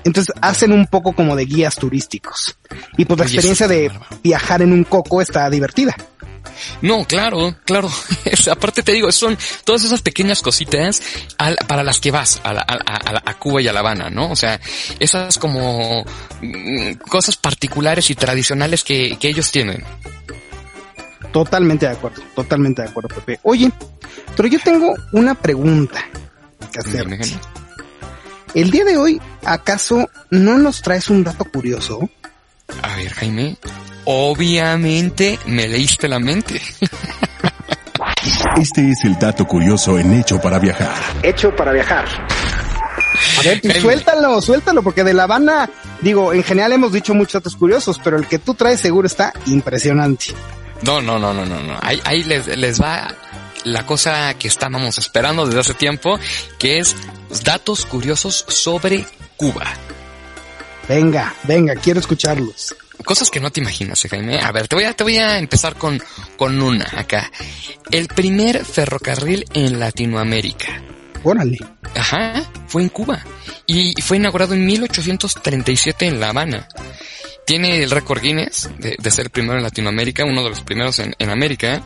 Entonces 0.03 0.35
hacen 0.41 0.73
un 0.73 0.87
poco 0.87 1.13
como 1.13 1.37
de 1.37 1.45
guías 1.45 1.77
turísticos. 1.77 2.57
Y 2.97 3.05
pues 3.05 3.17
la 3.17 3.25
experiencia 3.25 3.69
de 3.69 3.89
viajar 4.21 4.61
en 4.61 4.73
un 4.73 4.83
coco 4.83 5.21
está 5.21 5.49
divertida. 5.49 5.95
No, 6.81 7.05
claro, 7.05 7.55
claro. 7.65 7.89
Es- 8.25 8.47
aparte 8.47 8.83
te 8.83 8.91
digo, 8.93 9.11
son 9.11 9.37
todas 9.63 9.83
esas 9.83 10.01
pequeñas 10.01 10.41
cositas 10.41 11.01
al- 11.37 11.57
para 11.67 11.83
las 11.83 11.99
que 11.99 12.11
vas 12.11 12.39
a, 12.43 12.53
la- 12.53 12.65
a, 12.67 12.73
a- 12.75 13.21
a 13.25 13.33
Cuba 13.37 13.61
y 13.61 13.67
a 13.67 13.73
La 13.73 13.79
Habana, 13.81 14.09
¿no? 14.09 14.31
O 14.31 14.35
sea, 14.35 14.59
esas 14.99 15.37
como 15.37 16.03
mm, 16.41 16.93
cosas 17.09 17.35
particulares 17.37 18.09
y 18.09 18.15
tradicionales 18.15 18.83
que, 18.83 19.17
que 19.19 19.29
ellos 19.29 19.51
tienen. 19.51 19.83
Totalmente 21.31 21.85
de 21.85 21.93
acuerdo, 21.93 22.21
totalmente 22.35 22.81
de 22.81 22.89
acuerdo, 22.89 23.09
Pepe. 23.15 23.39
Oye, 23.43 23.71
pero 24.35 24.49
yo 24.49 24.59
tengo 24.59 24.93
una 25.13 25.33
pregunta 25.35 26.03
que 26.71 26.79
hacer. 26.79 27.05
Dime, 27.05 27.17
Jaime. 27.17 27.39
El 28.53 28.69
día 28.69 28.83
de 28.83 28.97
hoy, 28.97 29.21
¿acaso 29.45 30.09
no 30.29 30.57
nos 30.57 30.81
traes 30.81 31.09
un 31.09 31.23
dato 31.23 31.45
curioso? 31.45 32.09
A 32.81 32.95
ver, 32.97 33.13
Jaime. 33.13 33.57
Obviamente 34.05 35.39
me 35.45 35.67
leíste 35.67 36.07
la 36.07 36.19
mente. 36.19 36.61
Este 38.57 38.91
es 38.91 39.03
el 39.03 39.17
dato 39.17 39.47
curioso 39.47 39.97
en 39.97 40.13
Hecho 40.13 40.39
para 40.39 40.59
Viajar. 40.59 40.95
Hecho 41.23 41.55
para 41.55 41.71
viajar. 41.71 42.05
A 43.39 43.43
ver, 43.43 43.61
pues 43.61 43.77
suéltalo, 43.77 44.41
suéltalo, 44.41 44.83
porque 44.83 45.03
de 45.03 45.13
La 45.13 45.23
Habana, 45.23 45.69
digo, 46.01 46.33
en 46.33 46.43
general 46.43 46.73
hemos 46.73 46.91
dicho 46.91 47.13
muchos 47.13 47.33
datos 47.33 47.55
curiosos, 47.55 47.99
pero 48.03 48.17
el 48.17 48.27
que 48.27 48.39
tú 48.39 48.53
traes 48.53 48.79
seguro 48.79 49.07
está 49.07 49.33
impresionante. 49.47 50.27
No, 50.83 51.01
no, 51.01 51.19
no, 51.19 51.33
no, 51.33 51.45
no, 51.45 51.61
no. 51.61 51.77
Ahí, 51.81 52.01
ahí 52.03 52.23
les, 52.23 52.47
les 52.47 52.81
va 52.81 53.07
la 53.63 53.85
cosa 53.85 54.33
que 54.35 54.47
estábamos 54.47 54.97
esperando 54.97 55.45
desde 55.45 55.59
hace 55.59 55.73
tiempo, 55.73 56.19
que 56.57 56.79
es 56.79 56.95
datos 57.43 57.85
curiosos 57.85 58.45
sobre 58.47 59.05
Cuba. 59.37 59.65
Venga, 60.87 61.33
venga, 61.43 61.75
quiero 61.75 61.99
escucharlos. 61.99 62.75
Cosas 63.03 63.29
que 63.29 63.39
no 63.39 63.51
te 63.51 63.59
imaginas, 63.59 64.05
Jaime. 64.09 64.39
A 64.39 64.51
ver, 64.51 64.67
te 64.67 64.75
voy 64.75 64.85
a, 64.85 64.93
te 64.93 65.03
voy 65.03 65.17
a 65.17 65.37
empezar 65.37 65.75
con, 65.75 66.01
con 66.37 66.61
una 66.61 66.87
acá. 66.95 67.31
El 67.91 68.07
primer 68.07 68.63
ferrocarril 68.65 69.45
en 69.53 69.79
Latinoamérica. 69.79 70.81
Órale. 71.23 71.59
Ajá, 71.95 72.43
fue 72.67 72.81
en 72.81 72.89
Cuba. 72.89 73.23
Y 73.67 74.01
fue 74.01 74.17
inaugurado 74.17 74.53
en 74.53 74.65
1837 74.65 76.07
en 76.07 76.19
La 76.19 76.29
Habana. 76.29 76.67
Tiene 77.45 77.83
el 77.83 77.91
récord 77.91 78.21
Guinness 78.21 78.69
de, 78.79 78.95
de 78.97 79.11
ser 79.11 79.25
el 79.25 79.31
primero 79.31 79.57
en 79.57 79.63
Latinoamérica, 79.63 80.25
uno 80.25 80.43
de 80.43 80.49
los 80.49 80.61
primeros 80.61 80.99
en, 80.99 81.15
en 81.17 81.29
América. 81.29 81.83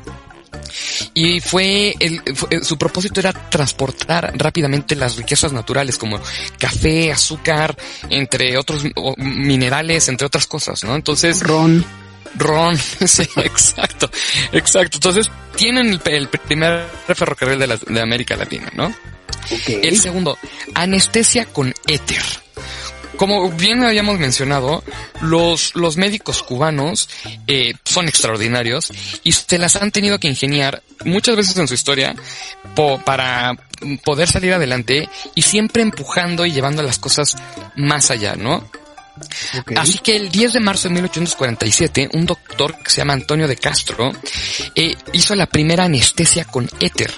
Y 1.13 1.39
fue, 1.41 1.95
el, 1.99 2.21
fue- 2.35 2.63
su 2.63 2.77
propósito 2.77 3.19
era 3.19 3.31
transportar 3.33 4.33
rápidamente 4.35 4.95
las 4.95 5.15
riquezas 5.15 5.51
naturales 5.53 5.97
como 5.97 6.19
café, 6.59 7.11
azúcar, 7.11 7.75
entre 8.09 8.57
otros 8.57 8.83
o, 8.95 9.13
minerales, 9.17 10.07
entre 10.09 10.27
otras 10.27 10.47
cosas, 10.47 10.83
¿no? 10.83 10.95
Entonces, 10.95 11.41
Ron. 11.41 11.85
Ron, 12.37 12.77
sí, 13.07 13.23
exacto, 13.37 14.09
exacto. 14.51 14.97
Entonces, 14.97 15.31
tienen 15.55 15.87
el, 15.87 16.01
el 16.05 16.27
primer 16.27 16.85
ferrocarril 17.13 17.59
de, 17.59 17.67
la- 17.67 17.77
de 17.77 18.01
América 18.01 18.35
Latina, 18.35 18.69
¿no? 18.75 18.93
El 19.81 19.97
segundo, 19.99 20.37
anestesia 20.73 21.45
con 21.45 21.73
éter. 21.87 22.21
Como 23.17 23.49
bien 23.51 23.83
habíamos 23.83 24.19
mencionado, 24.19 24.83
los, 25.21 25.75
los 25.75 25.97
médicos 25.97 26.43
cubanos 26.43 27.09
eh, 27.47 27.73
son 27.83 28.07
extraordinarios 28.07 28.91
y 29.23 29.31
se 29.31 29.57
las 29.57 29.75
han 29.75 29.91
tenido 29.91 30.19
que 30.19 30.27
ingeniar 30.27 30.83
muchas 31.03 31.35
veces 31.35 31.57
en 31.57 31.67
su 31.67 31.73
historia 31.73 32.15
para 33.05 33.57
poder 34.03 34.27
salir 34.27 34.53
adelante 34.53 35.09
y 35.33 35.41
siempre 35.43 35.81
empujando 35.81 36.45
y 36.45 36.51
llevando 36.51 36.83
las 36.83 36.99
cosas 36.99 37.37
más 37.75 38.11
allá, 38.11 38.35
¿no? 38.35 38.67
Así 39.75 39.99
que 39.99 40.15
el 40.15 40.29
10 40.29 40.53
de 40.53 40.59
marzo 40.59 40.87
de 40.87 40.95
1847, 40.95 42.09
un 42.13 42.25
doctor 42.25 42.77
que 42.77 42.89
se 42.89 42.97
llama 42.97 43.13
Antonio 43.13 43.47
de 43.47 43.55
Castro 43.55 44.11
eh, 44.75 44.95
hizo 45.13 45.35
la 45.35 45.45
primera 45.45 45.85
anestesia 45.85 46.45
con 46.45 46.69
éter. 46.79 47.13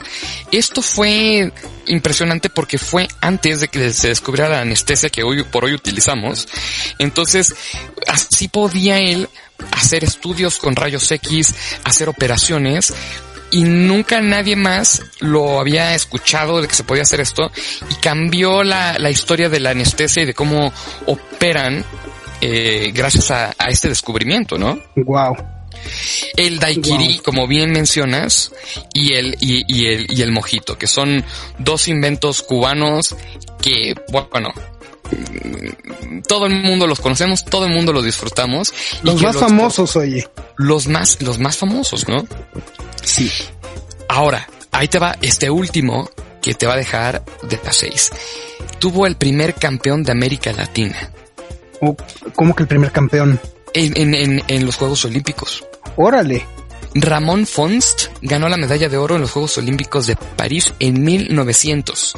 Esto 0.51 0.81
fue 0.81 1.51
impresionante 1.87 2.49
porque 2.49 2.77
fue 2.77 3.07
antes 3.21 3.61
de 3.61 3.67
que 3.67 3.91
se 3.93 4.09
descubriera 4.09 4.49
la 4.49 4.61
anestesia 4.61 5.09
que 5.09 5.23
hoy 5.23 5.43
por 5.43 5.65
hoy 5.65 5.73
utilizamos. 5.73 6.47
Entonces, 6.99 7.55
así 8.07 8.47
podía 8.47 8.99
él 8.99 9.29
hacer 9.71 10.03
estudios 10.03 10.59
con 10.59 10.75
rayos 10.75 11.11
X, 11.11 11.55
hacer 11.83 12.09
operaciones 12.09 12.93
y 13.51 13.63
nunca 13.63 14.21
nadie 14.21 14.55
más 14.55 15.01
lo 15.19 15.59
había 15.59 15.95
escuchado 15.95 16.61
de 16.61 16.67
que 16.67 16.75
se 16.75 16.83
podía 16.83 17.03
hacer 17.03 17.21
esto 17.21 17.51
y 17.89 17.95
cambió 17.95 18.63
la, 18.63 18.97
la 18.99 19.09
historia 19.09 19.49
de 19.49 19.59
la 19.59 19.69
anestesia 19.71 20.23
y 20.23 20.25
de 20.25 20.33
cómo 20.33 20.73
operan 21.05 21.83
eh, 22.41 22.91
gracias 22.93 23.31
a, 23.31 23.53
a 23.57 23.67
este 23.69 23.89
descubrimiento, 23.89 24.57
¿no? 24.57 24.79
Wow. 24.95 25.35
El 26.35 26.59
daiquiri, 26.59 27.13
Wow. 27.15 27.23
como 27.23 27.47
bien 27.47 27.71
mencionas, 27.71 28.51
y 28.93 29.13
el, 29.13 29.37
y, 29.39 29.63
y 29.67 29.85
el, 29.87 30.07
y 30.11 30.21
el 30.21 30.31
mojito, 30.31 30.77
que 30.77 30.87
son 30.87 31.23
dos 31.59 31.87
inventos 31.87 32.41
cubanos 32.41 33.15
que, 33.61 33.95
bueno, 34.11 34.49
todo 36.27 36.45
el 36.45 36.61
mundo 36.61 36.87
los 36.87 36.99
conocemos, 36.99 37.45
todo 37.45 37.65
el 37.65 37.73
mundo 37.73 37.93
los 37.93 38.03
disfrutamos. 38.05 38.73
Los 39.03 39.21
más 39.21 39.37
famosos, 39.37 39.95
oye. 39.95 40.27
Los 40.57 40.87
más, 40.87 41.21
los 41.21 41.39
más 41.39 41.57
famosos, 41.57 42.07
¿no? 42.07 42.25
Sí. 43.03 43.31
Ahora, 44.09 44.47
ahí 44.71 44.87
te 44.87 44.99
va 44.99 45.15
este 45.21 45.49
último 45.49 46.09
que 46.41 46.53
te 46.53 46.65
va 46.65 46.73
a 46.73 46.77
dejar 46.77 47.23
de 47.43 47.59
las 47.63 47.75
seis. 47.75 48.11
Tuvo 48.79 49.05
el 49.07 49.15
primer 49.15 49.53
campeón 49.55 50.03
de 50.03 50.11
América 50.11 50.51
Latina 50.53 51.11
O- 51.81 51.95
¿Cómo 52.35 52.55
que 52.55 52.63
el 52.63 52.67
primer 52.67 52.91
campeón? 52.91 53.39
en, 53.73 53.97
en, 53.97 54.13
en, 54.15 54.43
en 54.47 54.65
los 54.65 54.75
Juegos 54.77 55.03
Olímpicos. 55.05 55.65
Órale. 55.95 56.45
Ramón 56.95 57.45
Fonst 57.45 58.07
ganó 58.21 58.49
la 58.49 58.57
medalla 58.57 58.89
de 58.89 58.97
oro 58.97 59.15
en 59.15 59.21
los 59.21 59.31
Juegos 59.31 59.57
Olímpicos 59.57 60.07
de 60.07 60.15
París 60.15 60.73
en 60.79 61.03
1900 61.03 62.13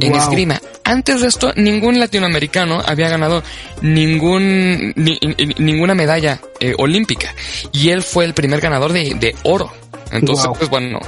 en 0.00 0.10
Wow. 0.12 0.20
esgrima. 0.20 0.60
Antes 0.84 1.20
de 1.20 1.28
esto, 1.28 1.52
ningún 1.56 1.98
latinoamericano 1.98 2.82
había 2.84 3.08
ganado 3.08 3.42
ningún 3.82 4.92
ni- 4.96 5.18
ni- 5.20 5.54
ninguna 5.58 5.94
medalla 5.94 6.40
eh, 6.60 6.74
olímpica 6.78 7.34
y 7.72 7.90
él 7.90 8.02
fue 8.02 8.24
el 8.24 8.34
primer 8.34 8.60
ganador 8.60 8.92
de, 8.92 9.14
de 9.14 9.34
oro. 9.44 9.72
Entonces, 10.10 10.46
Wow. 10.46 10.56
pues 10.56 10.70
bueno, 10.70 11.00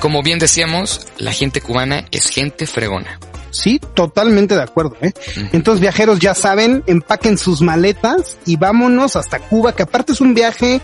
como 0.00 0.22
bien 0.22 0.38
decíamos, 0.38 1.06
la 1.18 1.32
gente 1.32 1.60
cubana 1.60 2.04
es 2.10 2.28
gente 2.28 2.66
fregona. 2.66 3.18
Sí, 3.50 3.80
totalmente 3.94 4.54
de 4.54 4.62
acuerdo. 4.62 4.96
¿eh? 5.00 5.12
Entonces, 5.52 5.80
viajeros 5.80 6.18
ya 6.18 6.34
saben, 6.34 6.82
empaquen 6.86 7.38
sus 7.38 7.60
maletas 7.62 8.36
y 8.44 8.56
vámonos 8.56 9.16
hasta 9.16 9.38
Cuba, 9.38 9.74
que 9.74 9.84
aparte 9.84 10.12
es 10.12 10.20
un 10.20 10.34
viaje 10.34 10.80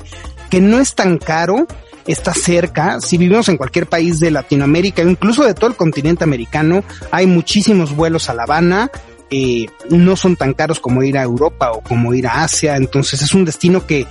que 0.54 0.60
no 0.60 0.78
es 0.78 0.94
tan 0.94 1.18
caro, 1.18 1.66
está 2.06 2.32
cerca. 2.32 3.00
Si 3.00 3.18
vivimos 3.18 3.48
en 3.48 3.56
cualquier 3.56 3.88
país 3.88 4.20
de 4.20 4.30
Latinoamérica, 4.30 5.02
incluso 5.02 5.42
de 5.42 5.52
todo 5.52 5.66
el 5.66 5.74
continente 5.74 6.22
americano, 6.22 6.84
hay 7.10 7.26
muchísimos 7.26 7.96
vuelos 7.96 8.30
a 8.30 8.34
La 8.34 8.44
Habana. 8.44 8.88
eh, 9.30 9.66
no 9.90 10.14
son 10.14 10.36
tan 10.36 10.54
caros 10.54 10.78
como 10.78 11.02
ir 11.02 11.18
a 11.18 11.24
Europa 11.24 11.72
o 11.72 11.80
como 11.80 12.14
ir 12.14 12.28
a 12.28 12.44
Asia. 12.44 12.76
Entonces 12.76 13.20
es 13.20 13.34
un 13.34 13.44
destino 13.44 13.84
que 13.84 14.06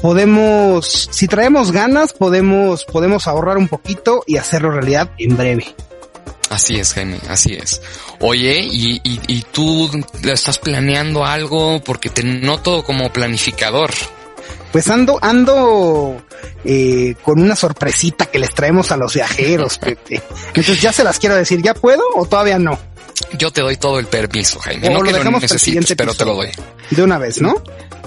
podemos, 0.00 1.10
si 1.10 1.28
traemos 1.28 1.72
ganas, 1.72 2.14
podemos, 2.14 2.86
podemos 2.86 3.26
ahorrar 3.26 3.58
un 3.58 3.68
poquito 3.68 4.24
y 4.26 4.38
hacerlo 4.38 4.70
realidad 4.70 5.10
en 5.18 5.36
breve. 5.36 5.74
Así 6.48 6.76
es, 6.76 6.94
Jaime, 6.94 7.18
así 7.28 7.52
es. 7.52 7.82
Oye, 8.20 8.60
y, 8.62 9.02
y, 9.04 9.20
y 9.26 9.42
tú 9.52 9.90
estás 10.22 10.58
planeando 10.58 11.26
algo 11.26 11.82
porque 11.84 12.08
te 12.08 12.22
noto 12.22 12.82
como 12.82 13.12
planificador. 13.12 13.90
Pues 14.72 14.88
ando, 14.88 15.18
ando 15.22 16.22
eh, 16.64 17.14
con 17.22 17.40
una 17.40 17.56
sorpresita 17.56 18.26
que 18.26 18.38
les 18.38 18.54
traemos 18.54 18.92
a 18.92 18.96
los 18.96 19.14
viajeros, 19.14 19.78
Pepe. 19.80 20.22
Entonces 20.48 20.80
ya 20.80 20.92
se 20.92 21.04
las 21.04 21.18
quiero 21.18 21.34
decir, 21.34 21.62
¿ya 21.62 21.74
puedo 21.74 22.02
o 22.14 22.26
todavía 22.26 22.58
no? 22.58 22.78
Yo 23.38 23.50
te 23.50 23.62
doy 23.62 23.76
todo 23.76 23.98
el 23.98 24.06
permiso, 24.06 24.58
Jaime. 24.60 24.88
O 24.88 24.90
no 24.90 24.98
lo 24.98 25.04
que 25.04 25.12
lo 25.12 25.18
dejamos 25.18 25.42
el 25.42 25.50
necesites, 25.50 25.94
pero 25.96 26.14
te 26.14 26.24
lo 26.24 26.34
doy. 26.34 26.48
De 26.90 27.02
una 27.02 27.18
vez, 27.18 27.40
¿no? 27.40 27.54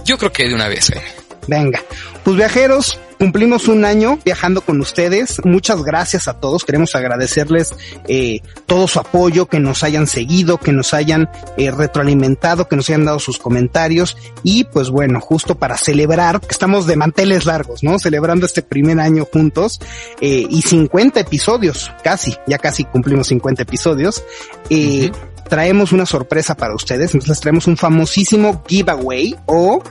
Yo 0.06 0.17
creo 0.17 0.32
que 0.32 0.48
de 0.48 0.54
una 0.54 0.67
vez, 0.67 0.89
Jaime. 0.89 1.18
Venga. 1.49 1.81
Pues 2.23 2.38
viajeros, 2.38 2.99
cumplimos 3.17 3.67
un 3.67 3.83
año 3.83 4.19
viajando 4.23 4.62
con 4.62 4.79
ustedes. 4.79 5.41
Muchas 5.43 5.81
gracias 5.81 6.27
a 6.27 6.35
todos. 6.39 6.63
Queremos 6.63 6.93
agradecerles 6.93 7.73
eh, 8.07 8.41
todo 8.67 8.88
su 8.88 8.99
apoyo, 8.99 9.47
que 9.47 9.59
nos 9.59 9.83
hayan 9.83 10.05
seguido, 10.05 10.59
que 10.59 10.71
nos 10.71 10.93
hayan 10.93 11.27
eh, 11.57 11.71
retroalimentado, 11.71 12.67
que 12.67 12.75
nos 12.75 12.88
hayan 12.89 13.05
dado 13.05 13.17
sus 13.17 13.39
comentarios. 13.39 14.15
Y 14.43 14.65
pues 14.65 14.91
bueno, 14.91 15.19
justo 15.21 15.55
para 15.55 15.75
celebrar, 15.75 16.39
estamos 16.47 16.85
de 16.85 16.97
manteles 16.97 17.47
largos, 17.47 17.83
¿no? 17.83 17.97
Celebrando 17.97 18.45
este 18.45 18.62
primer 18.62 18.99
año 18.99 19.25
juntos 19.25 19.81
eh, 20.21 20.45
y 20.47 20.62
50 20.62 21.19
episodios, 21.19 21.91
casi, 22.03 22.35
ya 22.45 22.59
casi 22.59 22.83
cumplimos 22.83 23.27
50 23.27 23.63
episodios. 23.63 24.23
Eh, 24.69 25.12
Traemos 25.49 25.91
una 25.91 26.05
sorpresa 26.05 26.55
para 26.55 26.75
ustedes. 26.75 27.15
Entonces 27.15 27.29
les 27.29 27.39
traemos 27.41 27.65
un 27.67 27.75
famosísimo 27.75 28.63
giveaway 28.67 29.35
o 29.47 29.81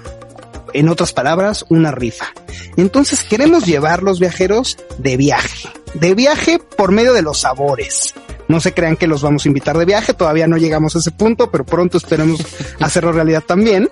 en 0.73 0.89
otras 0.89 1.13
palabras, 1.13 1.65
una 1.69 1.91
rifa. 1.91 2.33
Entonces 2.77 3.25
queremos 3.25 3.67
llevar 3.67 4.03
los 4.03 4.21
viajeros 4.21 4.79
de 4.99 5.17
viaje, 5.17 5.69
de 5.95 6.15
viaje 6.15 6.59
por 6.59 6.93
medio 6.93 7.13
de 7.13 7.23
los 7.23 7.41
sabores, 7.41 8.15
No 8.49 8.61
se 8.61 8.73
crean 8.73 8.97
que 8.97 9.07
los 9.07 9.23
vamos 9.23 9.45
a 9.45 9.49
invitar 9.49 9.77
de 9.79 9.85
viaje, 9.85 10.15
todavía 10.15 10.47
no 10.47 10.57
llegamos 10.57 10.97
a 10.97 10.99
ese 10.99 11.11
punto, 11.11 11.51
pero 11.51 11.65
pronto 11.65 11.99
esperemos 11.99 12.41
hacerlo 12.81 13.13
realidad 13.13 13.43
también. 13.47 13.91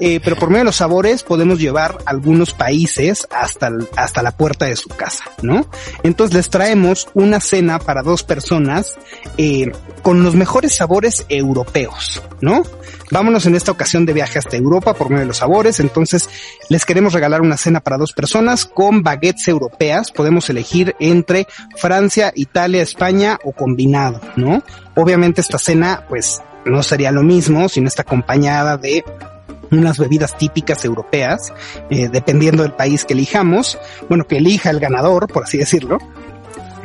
Eh, 0.00 0.20
pero 0.22 0.36
por 0.36 0.48
medio 0.48 0.60
de 0.60 0.66
los 0.66 0.76
sabores 0.76 1.22
podemos 1.22 1.58
llevar 1.58 1.98
algunos 2.06 2.52
países 2.52 3.26
hasta, 3.30 3.70
hasta 3.96 4.22
la 4.22 4.36
puerta 4.36 4.66
de 4.66 4.76
su 4.76 4.88
casa, 4.88 5.24
¿no? 5.42 5.68
Entonces 6.02 6.34
les 6.34 6.50
traemos 6.50 7.08
una 7.14 7.40
cena 7.40 7.78
para 7.78 8.02
dos 8.02 8.22
personas 8.22 8.94
eh, 9.38 9.72
con 10.02 10.22
los 10.22 10.34
mejores 10.34 10.74
sabores 10.74 11.24
europeos, 11.28 12.22
¿no? 12.40 12.62
Vámonos 13.10 13.46
en 13.46 13.54
esta 13.54 13.70
ocasión 13.70 14.04
de 14.04 14.12
viaje 14.12 14.38
hasta 14.38 14.56
Europa 14.56 14.94
por 14.94 15.08
medio 15.08 15.20
de 15.20 15.26
los 15.26 15.36
sabores. 15.36 15.78
Entonces, 15.78 16.28
les 16.68 16.84
queremos 16.84 17.12
regalar 17.12 17.40
una 17.40 17.56
cena 17.56 17.80
para 17.80 17.98
dos 17.98 18.12
personas 18.12 18.64
con 18.64 19.02
baguettes 19.02 19.46
europeas. 19.48 20.10
Podemos 20.10 20.50
elegir 20.50 20.96
entre 20.98 21.46
Francia, 21.76 22.32
Italia, 22.34 22.82
España 22.82 23.38
o 23.44 23.52
combinado, 23.86 24.20
¿no? 24.36 24.62
Obviamente 24.94 25.40
esta 25.40 25.58
cena, 25.58 26.04
pues, 26.08 26.40
no 26.64 26.82
sería 26.82 27.12
lo 27.12 27.22
mismo 27.22 27.68
si 27.68 27.80
no 27.80 27.88
está 27.88 28.02
acompañada 28.02 28.76
de 28.76 29.04
unas 29.70 29.98
bebidas 29.98 30.36
típicas 30.36 30.84
europeas, 30.84 31.52
eh, 31.90 32.08
dependiendo 32.10 32.62
del 32.62 32.72
país 32.72 33.04
que 33.04 33.14
elijamos, 33.14 33.78
bueno, 34.08 34.26
que 34.26 34.38
elija 34.38 34.70
el 34.70 34.80
ganador, 34.80 35.28
por 35.28 35.44
así 35.44 35.58
decirlo, 35.58 35.98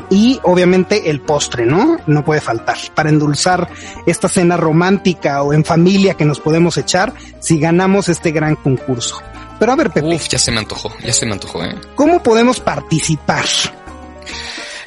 y 0.10 0.40
obviamente 0.44 1.10
el 1.10 1.22
postre, 1.22 1.66
¿no? 1.66 1.98
No 2.06 2.26
puede 2.26 2.42
faltar 2.42 2.78
para 2.94 3.10
endulzar 3.10 3.70
esta 4.06 4.28
cena 4.28 4.58
romántica 4.58 5.42
o 5.42 5.54
en 5.54 5.64
familia 5.64 6.16
que 6.16 6.26
nos 6.26 6.40
podemos 6.40 6.78
echar 6.78 7.14
si 7.40 7.60
ganamos 7.60 8.10
este 8.10 8.32
gran 8.32 8.56
concurso. 8.56 9.22
Pero 9.58 9.72
a 9.72 9.76
ver, 9.76 9.92
Pepe. 9.92 10.16
Uf, 10.16 10.28
ya 10.28 10.40
se 10.40 10.52
me 10.52 10.60
antojó, 10.60 10.92
ya 11.06 11.14
se 11.14 11.26
me 11.26 11.34
antojó, 11.34 11.64
¿eh? 11.64 11.76
¿Cómo 11.96 12.22
podemos 12.22 12.60
participar? 12.60 13.46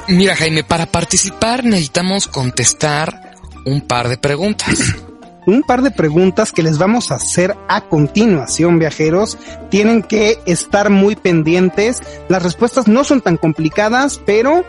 Mira, 0.09 0.37
Jaime, 0.37 0.64
para 0.64 0.87
participar 0.87 1.64
necesitamos 1.64 2.29
contestar 2.29 3.35
un 3.64 3.81
par 3.81 4.09
de 4.09 4.19
preguntas. 4.19 4.95
un 5.47 5.62
par 5.62 5.83
de 5.83 5.90
preguntas 5.90 6.53
que 6.53 6.62
les 6.62 6.79
vamos 6.79 7.11
a 7.11 7.17
hacer 7.17 7.57
a 7.69 7.83
continuación, 7.83 8.79
viajeros. 8.79 9.38
Tienen 9.71 10.03
que 10.03 10.38
estar 10.47 10.90
muy 10.90 11.17
pendientes. 11.17 12.03
Las 12.29 12.43
respuestas 12.43 12.88
no 12.88 13.05
son 13.05 13.21
tan 13.21 13.37
complicadas, 13.37 14.21
pero 14.25 14.64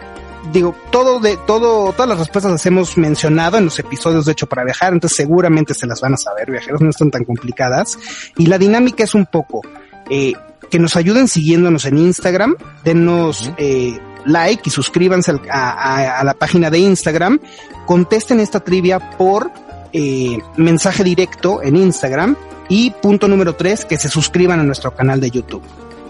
digo, 0.51 0.75
todo 0.91 1.19
de, 1.19 1.37
todo, 1.45 1.91
todas 1.93 2.07
las 2.07 2.19
respuestas 2.19 2.51
las 2.51 2.65
hemos 2.65 2.97
mencionado 2.97 3.57
en 3.57 3.65
los 3.65 3.79
episodios 3.79 4.25
de 4.25 4.33
hecho 4.33 4.47
para 4.47 4.63
viajar, 4.63 4.93
entonces 4.93 5.17
seguramente 5.17 5.73
se 5.73 5.87
las 5.87 6.01
van 6.01 6.13
a 6.13 6.17
saber, 6.17 6.51
viajeros, 6.51 6.81
no 6.81 6.89
están 6.91 7.11
tan 7.11 7.25
complicadas. 7.25 7.97
Y 8.37 8.45
la 8.45 8.57
dinámica 8.57 9.03
es 9.03 9.15
un 9.15 9.25
poco, 9.25 9.61
eh, 10.09 10.33
que 10.69 10.79
nos 10.79 10.95
ayuden 10.95 11.27
siguiéndonos 11.27 11.85
en 11.85 11.97
Instagram, 11.97 12.55
denos, 12.83 13.51
eh, 13.57 13.99
like 14.25 14.63
y 14.65 14.69
suscríbanse 14.69 15.33
a, 15.49 16.19
a, 16.19 16.23
la 16.23 16.33
página 16.33 16.69
de 16.69 16.79
Instagram, 16.79 17.39
contesten 17.85 18.39
esta 18.39 18.59
trivia 18.59 19.11
por 19.17 19.51
eh, 19.93 20.39
mensaje 20.57 21.03
directo 21.03 21.61
en 21.63 21.75
Instagram 21.75 22.35
y 22.67 22.91
punto 22.91 23.27
número 23.27 23.55
tres, 23.55 23.85
que 23.85 23.97
se 23.97 24.09
suscriban 24.09 24.59
a 24.59 24.63
nuestro 24.63 24.95
canal 24.95 25.19
de 25.21 25.31
YouTube. 25.31 25.63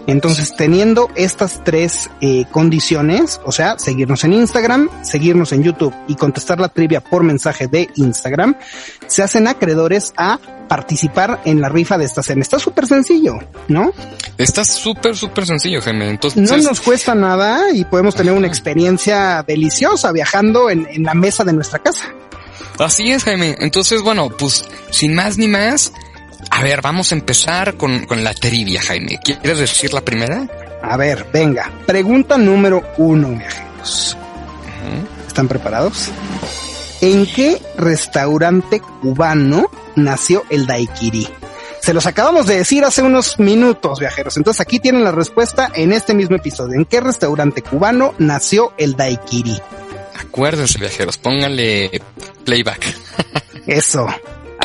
Entonces, 0.06 0.54
teniendo 0.56 1.10
estas 1.16 1.64
tres 1.64 2.10
eh, 2.20 2.44
condiciones, 2.52 3.40
o 3.44 3.52
sea, 3.52 3.78
seguirnos 3.78 4.22
en 4.24 4.34
Instagram, 4.34 4.88
seguirnos 5.02 5.52
en 5.52 5.64
YouTube 5.64 5.94
y 6.06 6.14
contestar 6.14 6.60
la 6.60 6.68
trivia 6.68 7.00
por 7.00 7.24
mensaje 7.24 7.66
de 7.66 7.88
Instagram, 7.96 8.56
se 9.06 9.22
hacen 9.22 9.48
acreedores 9.48 10.12
a 10.16 10.38
participar 10.68 11.40
en 11.44 11.60
la 11.60 11.68
rifa 11.68 11.98
de 11.98 12.04
esta 12.04 12.22
cena. 12.22 12.42
Está 12.42 12.58
súper 12.58 12.86
sencillo, 12.86 13.38
¿no? 13.68 13.92
Está 14.38 14.64
súper, 14.64 15.16
súper 15.16 15.46
sencillo, 15.46 15.80
Jaime. 15.80 16.10
Entonces... 16.10 16.50
No 16.50 16.56
nos 16.56 16.80
cuesta 16.80 17.14
nada 17.14 17.72
y 17.72 17.84
podemos 17.84 18.14
tener 18.14 18.32
una 18.32 18.46
experiencia 18.46 19.44
deliciosa 19.46 20.12
viajando 20.12 20.70
en, 20.70 20.86
en 20.90 21.02
la 21.02 21.14
mesa 21.14 21.44
de 21.44 21.52
nuestra 21.52 21.78
casa. 21.80 22.12
Así 22.78 23.10
es, 23.10 23.24
Jaime. 23.24 23.56
Entonces, 23.60 24.02
bueno, 24.02 24.28
pues 24.28 24.64
sin 24.90 25.14
más 25.14 25.38
ni 25.38 25.48
más, 25.48 25.92
a 26.50 26.62
ver, 26.62 26.80
vamos 26.82 27.12
a 27.12 27.14
empezar 27.14 27.76
con, 27.76 28.06
con 28.06 28.24
la 28.24 28.34
trivia, 28.34 28.80
Jaime. 28.80 29.18
¿Quieres 29.22 29.58
decir 29.58 29.92
la 29.92 30.00
primera? 30.00 30.46
A 30.82 30.96
ver, 30.96 31.26
venga. 31.32 31.70
Pregunta 31.86 32.38
número 32.38 32.82
uno, 32.98 33.30
viajeros. 33.30 34.16
¿Están 35.26 35.48
preparados? 35.48 36.10
¿En 37.00 37.26
qué 37.26 37.60
restaurante 37.76 38.80
cubano 38.80 39.70
nació 39.96 40.44
el 40.48 40.66
daiquiri? 40.66 41.28
Se 41.82 41.92
los 41.94 42.06
acabamos 42.06 42.46
de 42.46 42.56
decir 42.56 42.84
hace 42.84 43.02
unos 43.02 43.38
minutos, 43.38 44.00
viajeros. 44.00 44.36
Entonces 44.36 44.60
aquí 44.60 44.80
tienen 44.80 45.04
la 45.04 45.12
respuesta 45.12 45.70
en 45.74 45.92
este 45.92 46.14
mismo 46.14 46.36
episodio. 46.36 46.74
¿En 46.74 46.84
qué 46.84 47.00
restaurante 47.00 47.62
cubano 47.62 48.14
nació 48.18 48.72
el 48.78 48.96
daiquiri? 48.96 49.56
Acuérdense, 50.18 50.78
viajeros, 50.78 51.18
pónganle 51.18 52.00
playback. 52.44 52.96
Eso. 53.66 54.06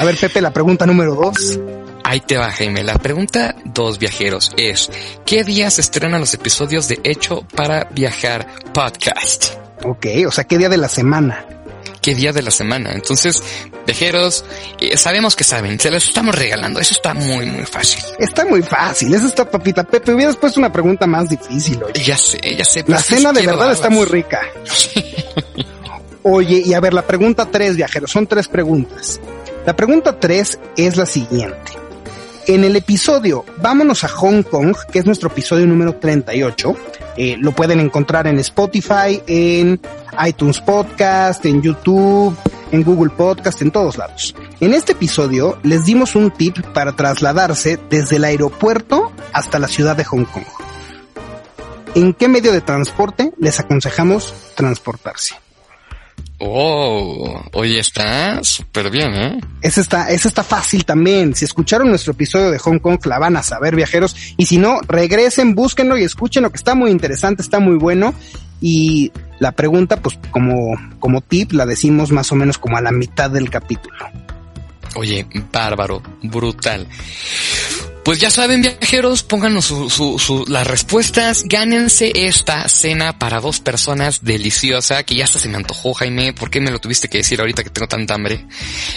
A 0.02 0.04
ver, 0.04 0.18
Pepe, 0.18 0.42
la 0.42 0.52
pregunta 0.52 0.88
número 0.88 1.14
dos. 1.14 1.60
Ahí 2.04 2.22
te 2.22 2.36
va, 2.36 2.50
Jaime. 2.50 2.84
La 2.84 2.96
pregunta 2.96 3.54
dos 3.66 4.00
viajeros 4.00 4.52
es, 4.58 4.90
¿qué 5.28 5.44
días 5.44 5.76
se 5.76 5.82
estrenan 5.82 6.20
los 6.20 6.34
episodios 6.34 6.88
de 6.88 7.00
Hecho 7.04 7.46
para 7.56 7.84
Viajar 7.92 8.48
podcast? 8.74 9.54
Ok, 9.84 10.08
o 10.28 10.32
sea, 10.32 10.46
¿qué 10.46 10.58
día 10.58 10.70
de 10.70 10.78
la 10.78 10.90
semana? 10.90 11.46
¿Qué 12.02 12.16
día 12.16 12.34
de 12.34 12.42
la 12.42 12.50
semana? 12.50 12.94
Entonces, 12.94 13.44
viajeros, 13.86 14.44
eh, 14.80 14.98
sabemos 14.98 15.36
que 15.36 15.44
saben, 15.44 15.80
se 15.80 15.92
los 15.92 16.04
estamos 16.04 16.34
regalando. 16.34 16.80
Eso 16.80 16.96
está 16.96 17.14
muy, 17.14 17.46
muy 17.46 17.66
fácil. 17.66 18.04
Está 18.18 18.44
muy 18.44 18.64
fácil, 18.64 19.14
eso 19.14 19.28
está 19.28 19.48
papita. 19.52 19.84
Pepe, 19.84 20.16
hubieras 20.16 20.36
puesto 20.36 20.60
una 20.60 20.74
pregunta 20.74 21.06
más 21.06 21.30
difícil 21.30 21.80
hoy. 21.84 21.94
Ya 22.04 22.18
sé, 22.18 22.40
ya 22.58 22.66
sé. 22.66 22.84
La 22.88 22.98
cena 22.98 23.32
de 23.32 23.46
verdad 23.46 23.72
está 23.72 23.92
muy 23.92 24.06
rica. 24.06 24.42
Oye, 26.24 26.64
y 26.66 26.74
a 26.74 26.80
ver, 26.80 26.96
la 26.96 27.06
pregunta 27.06 27.46
tres, 27.52 27.76
viajeros, 27.76 28.10
son 28.10 28.26
tres 28.26 28.48
preguntas. 28.48 29.20
La 29.66 29.76
pregunta 29.76 30.20
3 30.20 30.60
es 30.76 30.98
la 30.98 31.06
siguiente. 31.06 31.74
En 32.48 32.64
el 32.64 32.76
episodio 32.76 33.46
Vámonos 33.62 34.04
a 34.04 34.08
Hong 34.08 34.42
Kong, 34.42 34.76
que 34.92 34.98
es 34.98 35.06
nuestro 35.06 35.30
episodio 35.30 35.68
número 35.68 35.96
38, 35.98 36.76
eh, 37.16 37.36
lo 37.38 37.52
pueden 37.52 37.80
encontrar 37.80 38.26
en 38.26 38.40
Spotify, 38.40 39.22
en 39.28 39.80
iTunes 40.26 40.60
Podcast, 40.62 41.46
en 41.46 41.62
YouTube, 41.62 42.36
en 42.72 42.84
Google 42.84 43.12
Podcast, 43.12 43.62
en 43.62 43.70
todos 43.70 44.00
lados. 44.00 44.36
En 44.60 44.74
este 44.74 44.94
episodio 44.94 45.60
les 45.62 45.86
dimos 45.86 46.16
un 46.16 46.32
tip 46.32 46.60
para 46.74 46.94
trasladarse 46.94 47.78
desde 47.90 48.16
el 48.16 48.24
aeropuerto 48.24 49.12
hasta 49.32 49.60
la 49.60 49.68
ciudad 49.68 49.96
de 49.96 50.06
Hong 50.06 50.26
Kong. 50.26 50.46
¿En 51.94 52.14
qué 52.14 52.28
medio 52.28 52.52
de 52.52 52.62
transporte 52.62 53.32
les 53.38 53.60
aconsejamos 53.60 54.34
transportarse? 54.56 55.36
Oh, 56.44 57.40
oye, 57.54 57.78
está 57.78 58.44
súper 58.44 58.90
bien, 58.90 59.14
¿eh? 59.14 59.40
Ese 59.62 59.80
está, 59.80 60.10
ese 60.10 60.28
está 60.28 60.44
fácil 60.44 60.86
también. 60.86 61.36
Si 61.36 61.46
escucharon 61.46 61.90
nuestro 61.90 62.14
episodio 62.14 62.50
de 62.50 62.58
Hong 62.58 62.80
Kong, 62.80 62.98
la 63.06 63.20
van 63.20 63.38
a 63.38 63.44
saber, 63.44 63.76
viajeros. 63.76 64.16
Y 64.38 64.48
si 64.48 64.58
no, 64.58 64.80
regresen, 64.88 65.54
búsquenlo 65.54 66.00
y 66.00 66.04
escúchenlo, 66.04 66.50
que 66.50 66.58
está 66.58 66.74
muy 66.74 66.90
interesante, 66.90 67.44
está 67.44 67.60
muy 67.60 67.76
bueno. 67.76 68.16
Y 68.60 69.12
la 69.38 69.52
pregunta, 69.52 69.98
pues 69.98 70.18
como, 70.32 70.76
como 71.00 71.22
tip, 71.22 71.52
la 71.52 71.68
decimos 71.68 72.12
más 72.12 72.32
o 72.32 72.36
menos 72.36 72.58
como 72.58 72.76
a 72.76 72.82
la 72.82 72.92
mitad 72.92 73.30
del 73.30 73.52
capítulo. 73.52 74.04
Oye, 74.96 75.28
bárbaro, 75.54 76.02
brutal. 76.24 76.88
Pues 78.12 78.20
ya 78.20 78.30
saben, 78.30 78.62
viajeros, 78.62 79.24
pónganos 79.24 79.68
su, 79.68 80.46
las 80.50 80.68
respuestas, 80.68 81.46
gánense 81.46 82.12
esta 82.14 82.68
cena 82.68 83.18
para 83.18 83.40
dos 83.40 83.62
personas 83.62 84.22
deliciosa, 84.22 85.04
que 85.04 85.16
ya 85.16 85.24
hasta 85.24 85.40
se 85.40 85.48
me 85.48 85.56
antojó, 85.56 85.94
Jaime, 85.94 86.34
¿por 86.34 86.50
qué 86.50 86.60
me 86.60 86.72
lo 86.72 86.80
tuviste 86.80 87.08
que 87.08 87.20
decir 87.20 87.40
ahorita 87.40 87.64
que 87.64 87.70
tengo 87.70 87.88
tanta 87.88 88.16
hambre? 88.16 88.46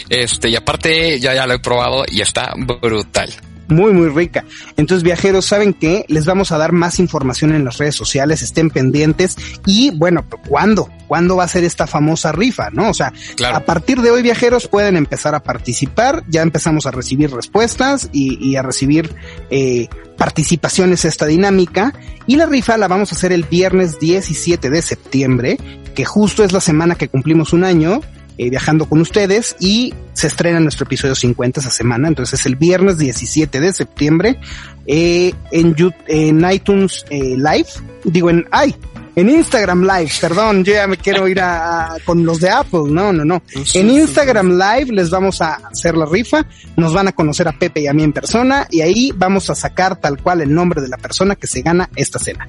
Este, 0.08 0.48
y 0.48 0.56
aparte, 0.56 1.20
ya, 1.20 1.32
ya 1.32 1.46
lo 1.46 1.54
he 1.54 1.60
probado 1.60 2.04
y 2.10 2.22
está 2.22 2.54
brutal 2.56 3.32
muy, 3.68 3.92
muy 3.92 4.08
rica. 4.08 4.44
Entonces, 4.76 5.02
viajeros, 5.02 5.44
saben 5.44 5.74
que 5.74 6.04
les 6.08 6.26
vamos 6.26 6.52
a 6.52 6.58
dar 6.58 6.72
más 6.72 6.98
información 6.98 7.54
en 7.54 7.64
las 7.64 7.78
redes 7.78 7.94
sociales, 7.94 8.42
estén 8.42 8.70
pendientes 8.70 9.36
y 9.66 9.90
bueno, 9.96 10.24
¿cuándo? 10.48 10.88
¿Cuándo 11.06 11.36
va 11.36 11.44
a 11.44 11.48
ser 11.48 11.64
esta 11.64 11.86
famosa 11.86 12.32
rifa? 12.32 12.70
¿No? 12.70 12.90
O 12.90 12.94
sea, 12.94 13.12
a 13.52 13.60
partir 13.60 14.00
de 14.00 14.10
hoy, 14.10 14.22
viajeros, 14.22 14.68
pueden 14.68 14.96
empezar 14.96 15.34
a 15.34 15.42
participar, 15.42 16.24
ya 16.28 16.42
empezamos 16.42 16.86
a 16.86 16.90
recibir 16.90 17.30
respuestas 17.30 18.08
y, 18.12 18.56
a 18.56 18.62
recibir 18.62 19.14
eh, 19.50 19.88
participaciones 20.16 21.04
a 21.04 21.08
esta 21.08 21.26
dinámica 21.26 21.92
y 22.26 22.36
la 22.36 22.46
rifa 22.46 22.76
la 22.76 22.88
vamos 22.88 23.12
a 23.12 23.16
hacer 23.16 23.32
el 23.32 23.44
viernes 23.44 23.98
17 23.98 24.70
de 24.70 24.82
septiembre, 24.82 25.58
que 25.94 26.04
justo 26.04 26.44
es 26.44 26.52
la 26.52 26.60
semana 26.60 26.94
que 26.94 27.08
cumplimos 27.08 27.52
un 27.52 27.64
año 27.64 28.00
eh, 28.38 28.50
viajando 28.50 28.86
con 28.86 29.00
ustedes 29.00 29.56
y 29.60 29.94
se 30.12 30.26
estrena 30.26 30.60
nuestro 30.60 30.84
episodio 30.84 31.14
50 31.14 31.60
esa 31.60 31.70
semana, 31.70 32.08
entonces 32.08 32.40
es 32.40 32.46
el 32.46 32.56
viernes 32.56 32.98
17 32.98 33.60
de 33.60 33.72
septiembre 33.72 34.38
eh, 34.86 35.32
en, 35.50 35.76
en 36.08 36.50
iTunes 36.50 37.04
eh, 37.10 37.36
Live, 37.36 37.68
digo 38.04 38.30
en, 38.30 38.46
ay, 38.50 38.74
en 39.16 39.30
Instagram 39.30 39.82
Live, 39.82 40.10
perdón, 40.20 40.64
yo 40.64 40.72
ya 40.72 40.86
me 40.86 40.96
quiero 40.96 41.28
ir 41.28 41.40
a, 41.40 41.96
con 42.04 42.24
los 42.24 42.40
de 42.40 42.50
Apple, 42.50 42.84
no, 42.88 43.12
no, 43.12 43.24
no. 43.24 43.42
En 43.74 43.90
Instagram 43.90 44.58
Live 44.58 44.92
les 44.92 45.10
vamos 45.10 45.40
a 45.40 45.54
hacer 45.54 45.96
la 45.96 46.06
rifa, 46.06 46.44
nos 46.76 46.92
van 46.92 47.08
a 47.08 47.12
conocer 47.12 47.46
a 47.46 47.52
Pepe 47.52 47.82
y 47.82 47.86
a 47.86 47.92
mí 47.92 48.02
en 48.02 48.12
persona 48.12 48.66
y 48.70 48.80
ahí 48.80 49.12
vamos 49.14 49.50
a 49.50 49.54
sacar 49.54 50.00
tal 50.00 50.20
cual 50.20 50.40
el 50.40 50.52
nombre 50.52 50.82
de 50.82 50.88
la 50.88 50.96
persona 50.96 51.36
que 51.36 51.46
se 51.46 51.62
gana 51.62 51.88
esta 51.94 52.18
cena. 52.18 52.48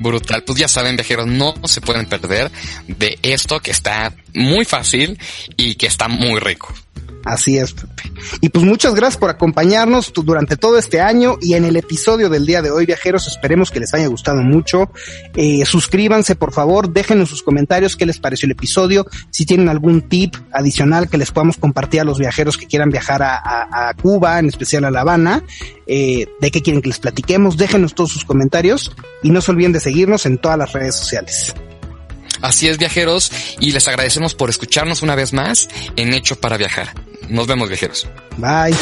Brutal. 0.00 0.42
Pues 0.44 0.58
ya 0.58 0.68
saben, 0.68 0.96
viajeros, 0.96 1.26
no 1.26 1.54
se 1.64 1.80
pueden 1.80 2.06
perder 2.06 2.50
de 2.86 3.18
esto 3.22 3.60
que 3.60 3.70
está 3.70 4.12
muy 4.34 4.64
fácil 4.64 5.18
y 5.56 5.74
que 5.74 5.86
está 5.86 6.08
muy 6.08 6.40
rico. 6.40 6.72
Así 7.24 7.56
es, 7.56 7.72
Pepe. 7.72 8.12
Y 8.40 8.48
pues 8.48 8.64
muchas 8.64 8.94
gracias 8.94 9.18
por 9.18 9.30
acompañarnos 9.30 10.12
durante 10.12 10.56
todo 10.56 10.78
este 10.78 11.00
año 11.00 11.36
y 11.40 11.54
en 11.54 11.64
el 11.64 11.76
episodio 11.76 12.28
del 12.28 12.46
día 12.46 12.62
de 12.62 12.70
hoy, 12.70 12.86
viajeros. 12.86 13.26
Esperemos 13.28 13.70
que 13.70 13.80
les 13.80 13.94
haya 13.94 14.08
gustado 14.08 14.42
mucho. 14.42 14.90
Eh, 15.36 15.64
suscríbanse, 15.64 16.34
por 16.34 16.52
favor, 16.52 16.92
déjenos 16.92 17.28
sus 17.28 17.42
comentarios 17.42 17.96
qué 17.96 18.06
les 18.06 18.18
pareció 18.18 18.46
el 18.46 18.52
episodio. 18.52 19.06
Si 19.30 19.46
tienen 19.46 19.68
algún 19.68 20.02
tip 20.08 20.34
adicional 20.52 21.08
que 21.08 21.18
les 21.18 21.30
podamos 21.30 21.56
compartir 21.56 22.00
a 22.00 22.04
los 22.04 22.18
viajeros 22.18 22.56
que 22.56 22.66
quieran 22.66 22.90
viajar 22.90 23.22
a, 23.22 23.88
a, 23.88 23.94
Cuba, 23.94 24.38
en 24.38 24.48
especial 24.48 24.84
a 24.84 24.90
La 24.90 25.02
Habana, 25.02 25.44
eh, 25.86 26.26
de 26.40 26.50
qué 26.50 26.62
quieren 26.62 26.82
que 26.82 26.88
les 26.88 26.98
platiquemos, 26.98 27.56
déjenos 27.56 27.94
todos 27.94 28.10
sus 28.10 28.24
comentarios 28.24 28.92
y 29.22 29.30
no 29.30 29.40
se 29.40 29.52
olviden 29.52 29.72
de 29.72 29.80
seguirnos 29.80 30.26
en 30.26 30.38
todas 30.38 30.58
las 30.58 30.72
redes 30.72 30.96
sociales. 30.96 31.54
Así 32.42 32.68
es, 32.68 32.76
viajeros, 32.76 33.30
y 33.60 33.72
les 33.72 33.86
agradecemos 33.88 34.34
por 34.34 34.50
escucharnos 34.50 35.02
una 35.02 35.14
vez 35.14 35.32
más 35.32 35.68
en 35.96 36.12
Hecho 36.12 36.36
para 36.36 36.56
Viajar. 36.56 36.92
Nos 37.28 37.46
vemos, 37.46 37.68
viajeros. 37.68 38.08
Bye. 38.36 38.76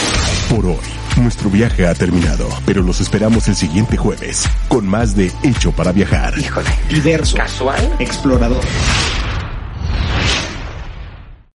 Por 0.48 0.66
hoy, 0.66 0.76
nuestro 1.16 1.50
viaje 1.50 1.86
ha 1.86 1.94
terminado, 1.94 2.48
pero 2.64 2.82
los 2.82 3.00
esperamos 3.00 3.46
el 3.48 3.56
siguiente 3.56 3.96
jueves 3.96 4.48
con 4.68 4.86
más 4.88 5.14
de 5.14 5.30
Hecho 5.42 5.72
para 5.72 5.92
Viajar. 5.92 6.38
Híjole, 6.38 6.70
diverso, 6.88 7.36
casual, 7.36 7.96
explorador. 7.98 8.64